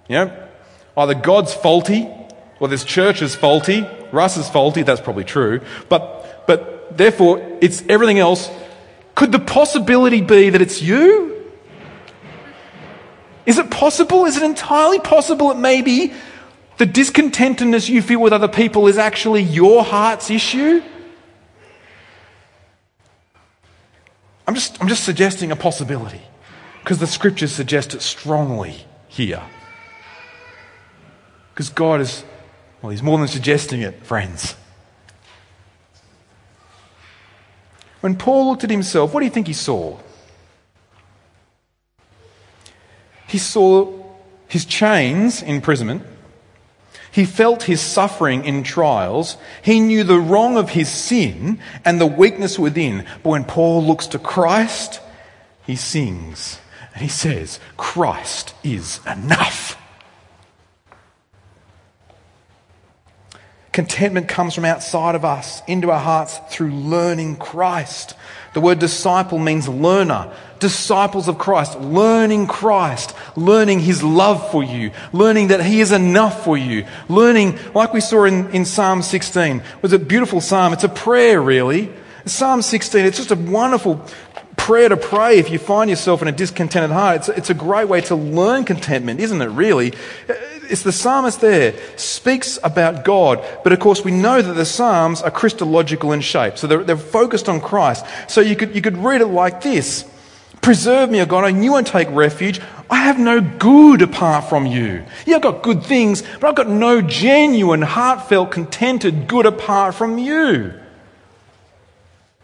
You 0.08 0.16
know, 0.16 0.48
either 0.98 1.16
God's 1.16 1.54
faulty 1.54 2.08
or 2.60 2.68
this 2.68 2.84
church 2.84 3.22
is 3.22 3.36
faulty, 3.36 3.86
Russ 4.12 4.38
is 4.38 4.50
faulty, 4.50 4.84
that's 4.84 5.02
probably 5.02 5.24
true, 5.24 5.62
but, 5.88 6.48
but 6.48 6.98
therefore 6.98 7.58
it's 7.62 7.84
everything 7.88 8.20
else. 8.20 8.50
Could 9.16 9.32
the 9.32 9.40
possibility 9.40 10.22
be 10.22 10.50
that 10.50 10.62
it's 10.62 10.82
you? 10.82 11.52
Is 13.46 13.58
it 13.58 13.70
possible? 13.70 14.26
Is 14.26 14.38
it 14.38 14.44
entirely 14.44 15.00
possible 15.00 15.50
that 15.50 15.58
maybe 15.58 16.14
the 16.80 16.86
discontentedness 16.86 17.90
you 17.90 18.02
feel 18.02 18.22
with 18.22 18.32
other 18.32 18.48
people 18.48 18.88
is 18.88 18.98
actually 18.98 19.44
your 19.44 19.84
heart's 19.84 20.32
issue? 20.32 20.82
I'm 24.48 24.56
just, 24.56 24.82
I'm 24.82 24.88
just 24.88 25.04
suggesting 25.04 25.52
a 25.52 25.58
possibility 25.58 26.22
because 26.82 26.98
the 26.98 27.06
scriptures 27.06 27.52
suggest 27.52 27.94
it 27.94 28.02
strongly 28.02 28.86
here. 29.10 29.44
Because 31.54 31.70
God 31.70 32.00
is, 32.00 32.24
well, 32.82 32.92
He's 32.92 33.04
more 33.04 33.18
than 33.18 33.28
suggesting 33.28 33.82
it, 33.82 34.02
friends. 34.06 34.56
When 38.00 38.16
Paul 38.16 38.52
looked 38.52 38.64
at 38.64 38.70
himself, 38.70 39.14
what 39.14 39.20
do 39.20 39.26
you 39.26 39.32
think 39.32 39.48
he 39.48 39.54
saw? 39.54 40.00
He 43.28 43.38
saw 43.38 43.94
his 44.48 44.64
chains, 44.64 45.44
imprisonment. 45.44 46.04
He 47.12 47.26
felt 47.26 47.64
his 47.64 47.82
suffering 47.82 48.46
in 48.46 48.64
trials. 48.64 49.38
He 49.62 49.80
knew 49.80 50.04
the 50.04 50.20
wrong 50.20 50.58
of 50.58 50.70
his 50.70 50.90
sin 50.90 51.60
and 51.84 52.00
the 52.00 52.06
weakness 52.06 52.60
within. 52.60 53.06
But 53.24 53.30
when 53.30 53.46
Paul 53.46 53.84
looks 53.84 54.08
to 54.08 54.20
Christ, 54.20 55.02
he 55.66 55.76
sings 55.76 56.60
and 56.94 57.02
he 57.02 57.10
says, 57.10 57.60
Christ 57.78 58.54
is 58.64 59.00
enough. 59.06 59.76
Contentment 63.80 64.28
comes 64.28 64.54
from 64.54 64.66
outside 64.66 65.16
of 65.16 65.24
us 65.24 65.62
into 65.66 65.90
our 65.90 66.02
hearts 66.02 66.38
through 66.50 66.72
learning 66.72 67.38
Christ. 67.38 68.14
The 68.54 68.60
word 68.60 68.78
disciple 68.78 69.38
means 69.38 69.70
learner. 69.70 70.34
Disciples 70.60 71.30
of 71.30 71.38
Christ, 71.38 71.80
learning 71.80 72.48
Christ, 72.48 73.16
learning 73.38 73.80
His 73.80 74.04
love 74.04 74.52
for 74.52 74.62
you, 74.62 74.92
learning 75.14 75.48
that 75.48 75.64
He 75.64 75.80
is 75.80 75.94
enough 75.94 76.44
for 76.44 76.58
you, 76.58 76.86
learning, 77.08 77.58
like 77.74 77.94
we 77.94 78.02
saw 78.02 78.26
in, 78.26 78.52
in 78.52 78.66
Psalm 78.66 79.02
16, 79.02 79.64
was 79.82 79.94
a 79.94 80.00
beautiful 80.00 80.42
psalm. 80.42 80.74
It's 80.74 80.84
a 80.84 80.90
prayer, 80.90 81.42
really. 81.42 81.90
Psalm 82.26 82.62
16, 82.62 83.06
it's 83.06 83.16
just 83.16 83.32
a 83.32 83.38
wonderful 83.38 84.06
prayer 84.58 84.90
to 84.90 84.98
pray 84.98 85.40
if 85.40 85.50
you 85.50 85.58
find 85.58 85.90
yourself 85.90 86.22
in 86.22 86.28
a 86.28 86.34
discontented 86.34 86.92
heart. 86.92 87.16
It's, 87.16 87.30
it's 87.30 87.50
a 87.50 87.54
great 87.54 87.88
way 87.88 88.02
to 88.02 88.16
learn 88.16 88.66
contentment, 88.66 89.22
isn't 89.22 89.42
it, 89.42 89.48
really? 89.48 89.94
It's 90.70 90.84
the 90.84 90.92
psalmist 90.92 91.42
there 91.42 91.74
speaks 91.98 92.60
about 92.64 93.04
God, 93.04 93.44
but 93.64 93.74
of 93.74 93.80
course 93.80 94.04
we 94.04 94.12
know 94.12 94.42
that 94.42 94.54
the 94.54 94.66
psalms 94.66 95.22
are 95.22 95.32
Christological 95.32 96.12
in 96.12 96.22
shape, 96.22 96.58
so 96.58 96.68
they're, 96.68 96.84
they're 96.84 96.98
focused 96.98 97.50
on 97.50 97.60
Christ. 97.60 98.06
So 98.28 98.42
you 98.42 98.56
could, 98.56 98.76
you 98.76 98.82
could 98.82 98.98
read 98.98 99.22
it 99.22 99.28
like 99.28 99.62
this. 99.62 100.06
Preserve 100.62 101.10
me, 101.10 101.22
O 101.22 101.26
God, 101.26 101.46
and 101.46 101.64
you 101.64 101.72
won't 101.72 101.88
take 101.88 102.10
refuge. 102.12 102.60
I 102.90 102.98
have 102.98 103.18
no 103.18 103.40
good 103.40 104.02
apart 104.02 104.50
from 104.50 104.66
you. 104.66 105.04
Yeah, 105.26 105.38
I've 105.38 105.42
got 105.42 105.64
good 105.64 105.84
things, 105.84 106.22
but 106.40 106.48
I've 106.48 106.56
got 106.56 106.68
no 106.68 107.02
genuine, 107.02 107.82
heartfelt, 107.82 108.52
contented 108.52 109.28
good 109.28 109.46
apart 109.46 109.96
from 109.96 110.18
you. 110.18 110.74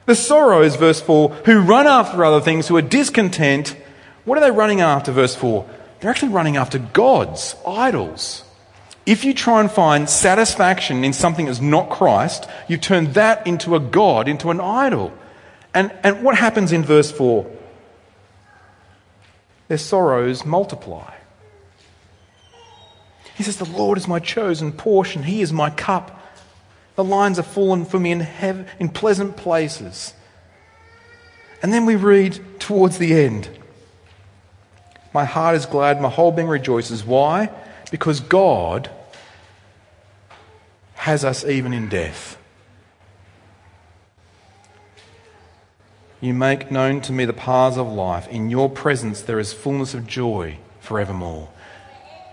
The 0.05 0.15
sorrows, 0.15 0.75
verse 0.75 1.01
4, 1.01 1.29
who 1.45 1.61
run 1.61 1.88
after 1.88 2.23
other 2.23 2.41
things, 2.41 2.67
who 2.67 2.77
are 2.77 2.81
discontent, 2.81 3.75
what 4.23 4.38
are 4.38 4.41
they 4.41 4.51
running 4.51 4.81
after, 4.81 5.11
verse 5.11 5.35
4? 5.35 5.67
They're 5.99 6.10
actually 6.10 6.34
running 6.34 6.58
after 6.58 6.79
gods, 6.79 7.55
idols. 7.65 8.43
If 9.05 9.23
you 9.23 9.34
try 9.34 9.60
and 9.62 9.71
find 9.71 10.10
satisfaction 10.10 11.03
in 11.03 11.13
something 11.13 11.45
that's 11.45 11.62
not 11.62 11.89
Christ, 11.89 12.47
you 12.67 12.77
turn 12.77 13.13
that 13.13 13.45
into 13.45 13.75
a 13.75 13.79
god, 13.79 14.27
into 14.27 14.49
an 14.49 14.60
idol. 14.60 15.13
And, 15.73 15.91
and 16.03 16.23
what 16.23 16.36
happens 16.38 16.71
in 16.71 16.84
verse 16.84 17.12
4? 17.12 17.45
Their 19.67 19.77
sorrows 19.77 20.45
multiply. 20.45 21.13
He 23.36 23.43
says, 23.43 23.58
The 23.58 23.65
Lord 23.65 23.97
is 23.97 24.08
my 24.08 24.19
chosen 24.19 24.71
portion, 24.71 25.23
He 25.23 25.41
is 25.41 25.53
my 25.53 25.69
cup. 25.69 26.21
The 26.95 27.03
lines 27.03 27.38
are 27.38 27.43
fallen 27.43 27.84
for 27.84 27.99
me 27.99 28.12
in, 28.12 28.21
hev- 28.21 28.69
in 28.79 28.89
pleasant 28.89 29.36
places. 29.36 30.13
And 31.62 31.73
then 31.73 31.86
we 31.86 31.95
read 31.95 32.39
towards 32.60 32.97
the 32.97 33.13
end 33.13 33.50
My 35.15 35.23
heart 35.23 35.55
is 35.55 35.65
glad, 35.65 36.01
my 36.01 36.09
whole 36.09 36.33
being 36.33 36.49
rejoices. 36.49 37.05
Why? 37.05 37.49
Because 37.89 38.19
God 38.19 38.89
has 40.95 41.23
us 41.23 41.45
even 41.45 41.71
in 41.71 41.87
death. 41.87 42.37
You 46.19 46.33
make 46.33 46.69
known 46.69 46.99
to 46.99 47.13
me 47.13 47.23
the 47.23 47.31
paths 47.31 47.77
of 47.77 47.87
life. 47.87 48.27
In 48.27 48.49
your 48.49 48.69
presence 48.69 49.21
there 49.21 49.39
is 49.39 49.53
fullness 49.53 49.93
of 49.93 50.05
joy 50.05 50.57
forevermore. 50.81 51.47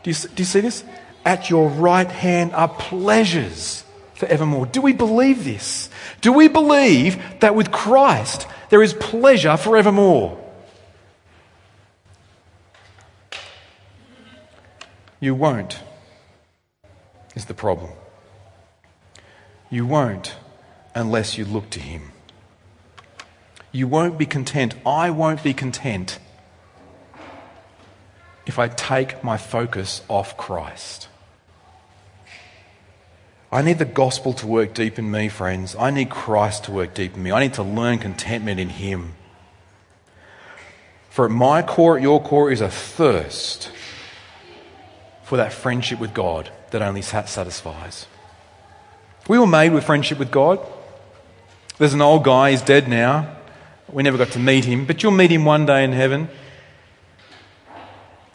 Do 0.02 0.10
you, 0.10 0.16
do 0.16 0.42
you 0.42 0.44
see 0.44 0.58
this? 0.58 0.82
At 1.24 1.50
your 1.50 1.68
right 1.68 2.10
hand 2.10 2.52
are 2.52 2.68
pleasures 2.68 3.84
forevermore. 4.14 4.66
Do 4.66 4.82
we 4.82 4.92
believe 4.92 5.44
this? 5.44 5.88
Do 6.20 6.32
we 6.32 6.48
believe 6.48 7.22
that 7.38 7.54
with 7.54 7.70
Christ 7.70 8.48
there 8.70 8.82
is 8.82 8.92
pleasure 8.92 9.56
forevermore? 9.56 10.41
You 15.22 15.36
won't, 15.36 15.78
is 17.36 17.44
the 17.44 17.54
problem. 17.54 17.92
You 19.70 19.86
won't 19.86 20.34
unless 20.96 21.38
you 21.38 21.44
look 21.44 21.70
to 21.70 21.78
Him. 21.78 22.10
You 23.70 23.86
won't 23.86 24.18
be 24.18 24.26
content. 24.26 24.74
I 24.84 25.10
won't 25.10 25.44
be 25.44 25.54
content 25.54 26.18
if 28.46 28.58
I 28.58 28.66
take 28.66 29.22
my 29.22 29.36
focus 29.36 30.02
off 30.08 30.36
Christ. 30.36 31.06
I 33.52 33.62
need 33.62 33.78
the 33.78 33.84
gospel 33.84 34.32
to 34.32 34.46
work 34.48 34.74
deep 34.74 34.98
in 34.98 35.08
me, 35.08 35.28
friends. 35.28 35.76
I 35.78 35.92
need 35.92 36.10
Christ 36.10 36.64
to 36.64 36.72
work 36.72 36.94
deep 36.94 37.14
in 37.14 37.22
me. 37.22 37.30
I 37.30 37.38
need 37.38 37.54
to 37.54 37.62
learn 37.62 38.00
contentment 38.00 38.58
in 38.58 38.70
Him. 38.70 39.14
For 41.10 41.26
at 41.26 41.30
my 41.30 41.62
core, 41.62 41.96
at 41.96 42.02
your 42.02 42.20
core, 42.20 42.50
is 42.50 42.60
a 42.60 42.68
thirst 42.68 43.70
for 45.32 45.38
that 45.38 45.50
friendship 45.50 45.98
with 45.98 46.12
God 46.12 46.50
that 46.72 46.82
only 46.82 47.00
satisfies. 47.00 48.06
We 49.28 49.38
were 49.38 49.46
made 49.46 49.72
with 49.72 49.82
friendship 49.82 50.18
with 50.18 50.30
God. 50.30 50.60
There's 51.78 51.94
an 51.94 52.02
old 52.02 52.22
guy, 52.22 52.50
he's 52.50 52.60
dead 52.60 52.86
now. 52.86 53.34
We 53.90 54.02
never 54.02 54.18
got 54.18 54.32
to 54.32 54.38
meet 54.38 54.66
him, 54.66 54.84
but 54.84 55.02
you'll 55.02 55.12
meet 55.12 55.30
him 55.30 55.46
one 55.46 55.64
day 55.64 55.84
in 55.84 55.92
heaven. 55.92 56.28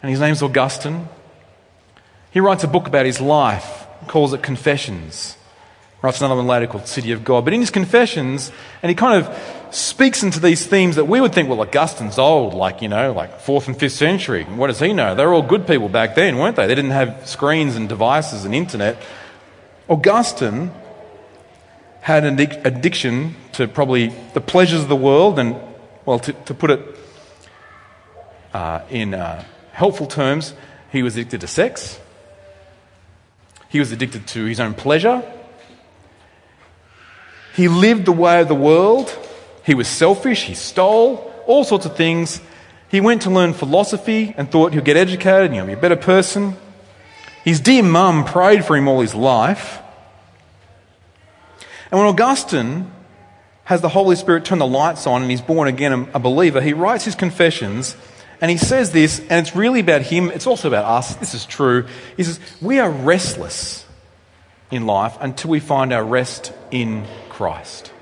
And 0.02 0.10
his 0.10 0.18
name's 0.18 0.42
Augustine. 0.42 1.08
He 2.32 2.40
writes 2.40 2.64
a 2.64 2.66
book 2.66 2.88
about 2.88 3.06
his 3.06 3.20
life, 3.20 3.86
calls 4.08 4.32
it 4.32 4.42
Confessions. 4.42 5.36
Writes 6.00 6.20
another 6.20 6.36
one 6.36 6.46
later 6.46 6.68
called 6.68 6.86
City 6.86 7.10
of 7.10 7.24
God. 7.24 7.44
But 7.44 7.54
in 7.54 7.60
his 7.60 7.70
Confessions, 7.70 8.52
and 8.82 8.88
he 8.88 8.94
kind 8.94 9.24
of 9.24 9.74
speaks 9.74 10.22
into 10.22 10.38
these 10.38 10.64
themes 10.64 10.96
that 10.96 11.06
we 11.06 11.20
would 11.20 11.32
think, 11.32 11.48
well, 11.48 11.60
Augustine's 11.60 12.18
old, 12.18 12.54
like, 12.54 12.82
you 12.82 12.88
know, 12.88 13.12
like 13.12 13.40
fourth 13.40 13.66
and 13.66 13.76
fifth 13.76 13.94
century. 13.94 14.44
What 14.44 14.68
does 14.68 14.78
he 14.78 14.92
know? 14.92 15.14
They 15.14 15.26
were 15.26 15.34
all 15.34 15.42
good 15.42 15.66
people 15.66 15.88
back 15.88 16.14
then, 16.14 16.38
weren't 16.38 16.56
they? 16.56 16.66
They 16.66 16.74
didn't 16.74 16.92
have 16.92 17.28
screens 17.28 17.74
and 17.74 17.88
devices 17.88 18.44
and 18.44 18.54
internet. 18.54 19.02
Augustine 19.88 20.70
had 22.00 22.24
an 22.24 22.38
addiction 22.38 23.34
to 23.52 23.66
probably 23.66 24.12
the 24.34 24.40
pleasures 24.40 24.82
of 24.82 24.88
the 24.88 24.96
world, 24.96 25.38
and, 25.38 25.56
well, 26.06 26.20
to, 26.20 26.32
to 26.32 26.54
put 26.54 26.70
it 26.70 26.80
uh, 28.54 28.82
in 28.88 29.14
uh, 29.14 29.44
helpful 29.72 30.06
terms, 30.06 30.54
he 30.92 31.02
was 31.02 31.16
addicted 31.16 31.40
to 31.40 31.48
sex, 31.48 32.00
he 33.68 33.78
was 33.78 33.92
addicted 33.92 34.26
to 34.28 34.44
his 34.44 34.60
own 34.60 34.74
pleasure, 34.74 35.22
he 37.58 37.66
lived 37.66 38.04
the 38.04 38.12
way 38.12 38.40
of 38.40 38.46
the 38.46 38.54
world, 38.54 39.10
he 39.66 39.74
was 39.74 39.88
selfish, 39.88 40.44
he 40.44 40.54
stole, 40.54 41.34
all 41.44 41.64
sorts 41.64 41.86
of 41.86 41.96
things. 41.96 42.40
He 42.88 43.00
went 43.00 43.22
to 43.22 43.30
learn 43.30 43.52
philosophy 43.52 44.32
and 44.36 44.48
thought 44.48 44.72
he'll 44.72 44.84
get 44.84 44.96
educated 44.96 45.46
and 45.46 45.54
he'll 45.54 45.66
be 45.66 45.72
a 45.72 45.76
better 45.76 45.96
person. 45.96 46.56
His 47.42 47.58
dear 47.58 47.82
mum 47.82 48.24
prayed 48.24 48.64
for 48.64 48.76
him 48.76 48.86
all 48.86 49.00
his 49.00 49.12
life. 49.12 49.80
And 51.90 51.98
when 51.98 52.06
Augustine 52.06 52.92
has 53.64 53.80
the 53.80 53.88
Holy 53.88 54.14
Spirit 54.14 54.44
turn 54.44 54.60
the 54.60 54.66
lights 54.66 55.08
on 55.08 55.22
and 55.22 55.30
he's 55.30 55.42
born 55.42 55.66
again 55.66 56.08
a 56.14 56.20
believer, 56.20 56.60
he 56.60 56.74
writes 56.74 57.04
his 57.04 57.16
confessions 57.16 57.96
and 58.40 58.52
he 58.52 58.56
says 58.56 58.92
this, 58.92 59.18
and 59.18 59.44
it's 59.44 59.56
really 59.56 59.80
about 59.80 60.02
him, 60.02 60.30
it's 60.30 60.46
also 60.46 60.68
about 60.68 60.84
us. 60.84 61.16
This 61.16 61.34
is 61.34 61.44
true. 61.44 61.88
He 62.16 62.22
says, 62.22 62.38
We 62.62 62.78
are 62.78 62.88
restless 62.88 63.84
in 64.70 64.86
life 64.86 65.16
until 65.20 65.50
we 65.50 65.60
find 65.60 65.92
our 65.92 66.04
rest 66.04 66.52
in 66.70 67.06
Christ. 67.28 67.92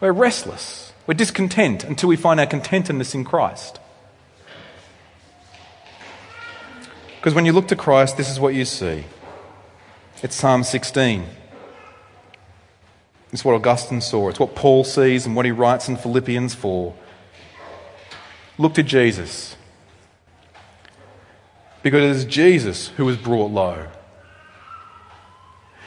We're 0.00 0.12
restless. 0.12 0.92
We're 1.06 1.14
discontent 1.14 1.84
until 1.84 2.08
we 2.08 2.16
find 2.16 2.38
our 2.38 2.46
contentedness 2.46 3.14
in 3.14 3.24
Christ. 3.24 3.80
Because 7.16 7.34
when 7.34 7.46
you 7.46 7.52
look 7.52 7.68
to 7.68 7.76
Christ, 7.76 8.16
this 8.16 8.30
is 8.30 8.38
what 8.38 8.54
you 8.54 8.64
see. 8.64 9.04
It's 10.22 10.36
Psalm 10.36 10.62
16. 10.62 11.24
It's 13.32 13.44
what 13.44 13.54
Augustine 13.54 14.00
saw. 14.00 14.28
It's 14.28 14.38
what 14.38 14.54
Paul 14.54 14.84
sees 14.84 15.26
and 15.26 15.34
what 15.34 15.44
he 15.44 15.50
writes 15.50 15.88
in 15.88 15.96
Philippians 15.96 16.54
4. 16.54 16.94
Look 18.58 18.74
to 18.74 18.82
Jesus. 18.82 19.56
Because 21.82 22.02
it 22.02 22.16
is 22.16 22.24
Jesus 22.24 22.88
who 22.88 23.04
was 23.04 23.16
brought 23.16 23.50
low. 23.50 23.88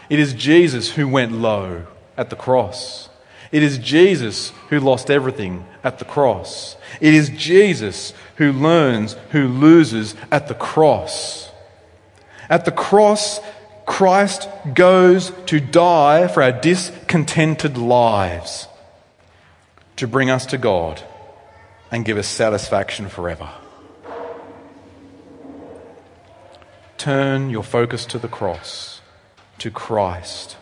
It 0.10 0.20
is 0.20 0.34
Jesus 0.34 0.92
who 0.92 1.08
went 1.08 1.32
low 1.32 1.86
at 2.18 2.30
the 2.30 2.36
cross. 2.36 3.10
It 3.52 3.64
is 3.64 3.78
Jesus 3.78 4.52
who 4.70 4.80
lost 4.80 5.10
everything 5.10 5.66
at 5.84 6.00
the 6.00 6.06
cross. 6.06 6.78
It 7.02 7.14
is 7.14 7.30
Jesus 7.30 8.14
who 8.36 8.52
learns, 8.52 9.14
who 9.32 9.48
loses 9.48 10.16
at 10.32 10.48
the 10.48 10.56
cross. 10.56 11.52
At 12.50 12.66
the 12.66 12.72
cross, 12.72 13.40
Christ 13.86 14.48
goes 14.74 15.32
to 15.48 15.60
die 15.60 16.28
for 16.28 16.44
our 16.44 16.52
discontented 16.52 17.78
lives, 17.78 18.68
to 19.96 20.08
bring 20.08 20.30
us 20.30 20.46
to 20.48 20.58
God 20.58 21.02
and 21.92 22.06
give 22.06 22.18
us 22.18 22.28
satisfaction 22.28 23.10
forever. 23.10 23.50
Turn 26.98 27.50
your 27.50 27.64
focus 27.64 28.06
to 28.08 28.20
the 28.20 28.28
cross, 28.28 28.89
to 29.60 29.72
Christ. 29.72 30.58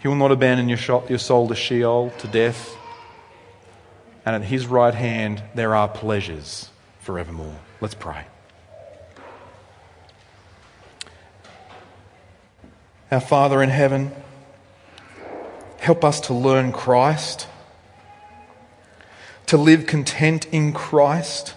He 0.00 0.08
will 0.08 0.16
not 0.16 0.32
abandon 0.32 0.68
your 0.68 0.78
soul 1.18 1.48
to 1.48 1.54
Sheol, 1.54 2.10
to 2.18 2.26
death. 2.26 2.76
And 4.24 4.36
at 4.36 4.42
his 4.42 4.66
right 4.66 4.94
hand 4.94 5.42
there 5.54 5.74
are 5.74 5.88
pleasures 5.88 6.70
forevermore. 7.00 7.58
Let's 7.80 7.94
pray. 7.94 8.26
Our 13.10 13.20
Father 13.20 13.60
in 13.60 13.70
heaven, 13.70 14.12
help 15.78 16.04
us 16.04 16.20
to 16.22 16.34
learn 16.34 16.70
Christ, 16.70 17.48
to 19.46 19.56
live 19.56 19.86
content 19.86 20.46
in 20.52 20.72
Christ, 20.72 21.54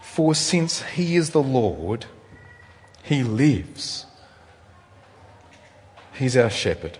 for 0.00 0.34
since 0.34 0.82
He 0.82 1.14
is 1.14 1.30
the 1.30 1.42
Lord, 1.42 2.06
He 3.04 3.22
lives. 3.22 4.06
He's 6.20 6.36
our 6.36 6.50
shepherd. 6.50 6.98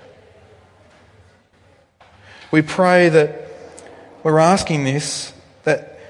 We 2.50 2.62
pray 2.62 3.10
that 3.10 3.48
we're 4.24 4.38
asking 4.38 4.84
this, 4.84 5.32
that 5.64 6.00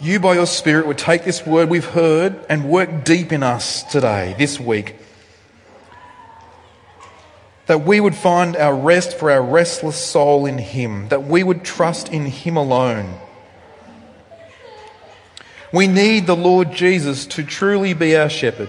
you 0.00 0.18
by 0.18 0.34
your 0.34 0.46
Spirit 0.46 0.88
would 0.88 0.98
take 0.98 1.24
this 1.24 1.46
word 1.46 1.70
we've 1.70 1.86
heard 1.86 2.44
and 2.48 2.68
work 2.68 3.04
deep 3.04 3.32
in 3.32 3.44
us 3.44 3.84
today, 3.84 4.34
this 4.36 4.58
week 4.58 4.96
that 7.66 7.86
we 7.86 8.00
would 8.00 8.14
find 8.14 8.56
our 8.56 8.74
rest 8.74 9.16
for 9.16 9.30
our 9.30 9.40
restless 9.42 9.96
soul 9.96 10.46
in 10.46 10.58
Him, 10.58 11.08
that 11.08 11.22
we 11.22 11.44
would 11.44 11.64
trust 11.64 12.08
in 12.08 12.26
Him 12.26 12.56
alone. 12.56 13.18
We 15.72 15.86
need 15.86 16.26
the 16.26 16.36
Lord 16.36 16.72
Jesus 16.72 17.24
to 17.26 17.44
truly 17.44 17.94
be 17.94 18.16
our 18.16 18.28
shepherd. 18.28 18.68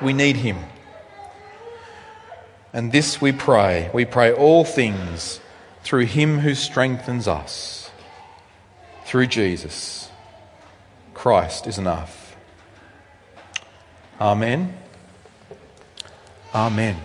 We 0.00 0.12
need 0.12 0.36
Him. 0.36 0.56
And 2.78 2.92
this 2.92 3.20
we 3.20 3.32
pray. 3.32 3.90
We 3.92 4.04
pray 4.04 4.32
all 4.32 4.64
things 4.64 5.40
through 5.82 6.04
Him 6.04 6.38
who 6.38 6.54
strengthens 6.54 7.26
us, 7.26 7.90
through 9.04 9.26
Jesus. 9.26 10.08
Christ 11.12 11.66
is 11.66 11.76
enough. 11.76 12.36
Amen. 14.20 14.78
Amen. 16.54 16.98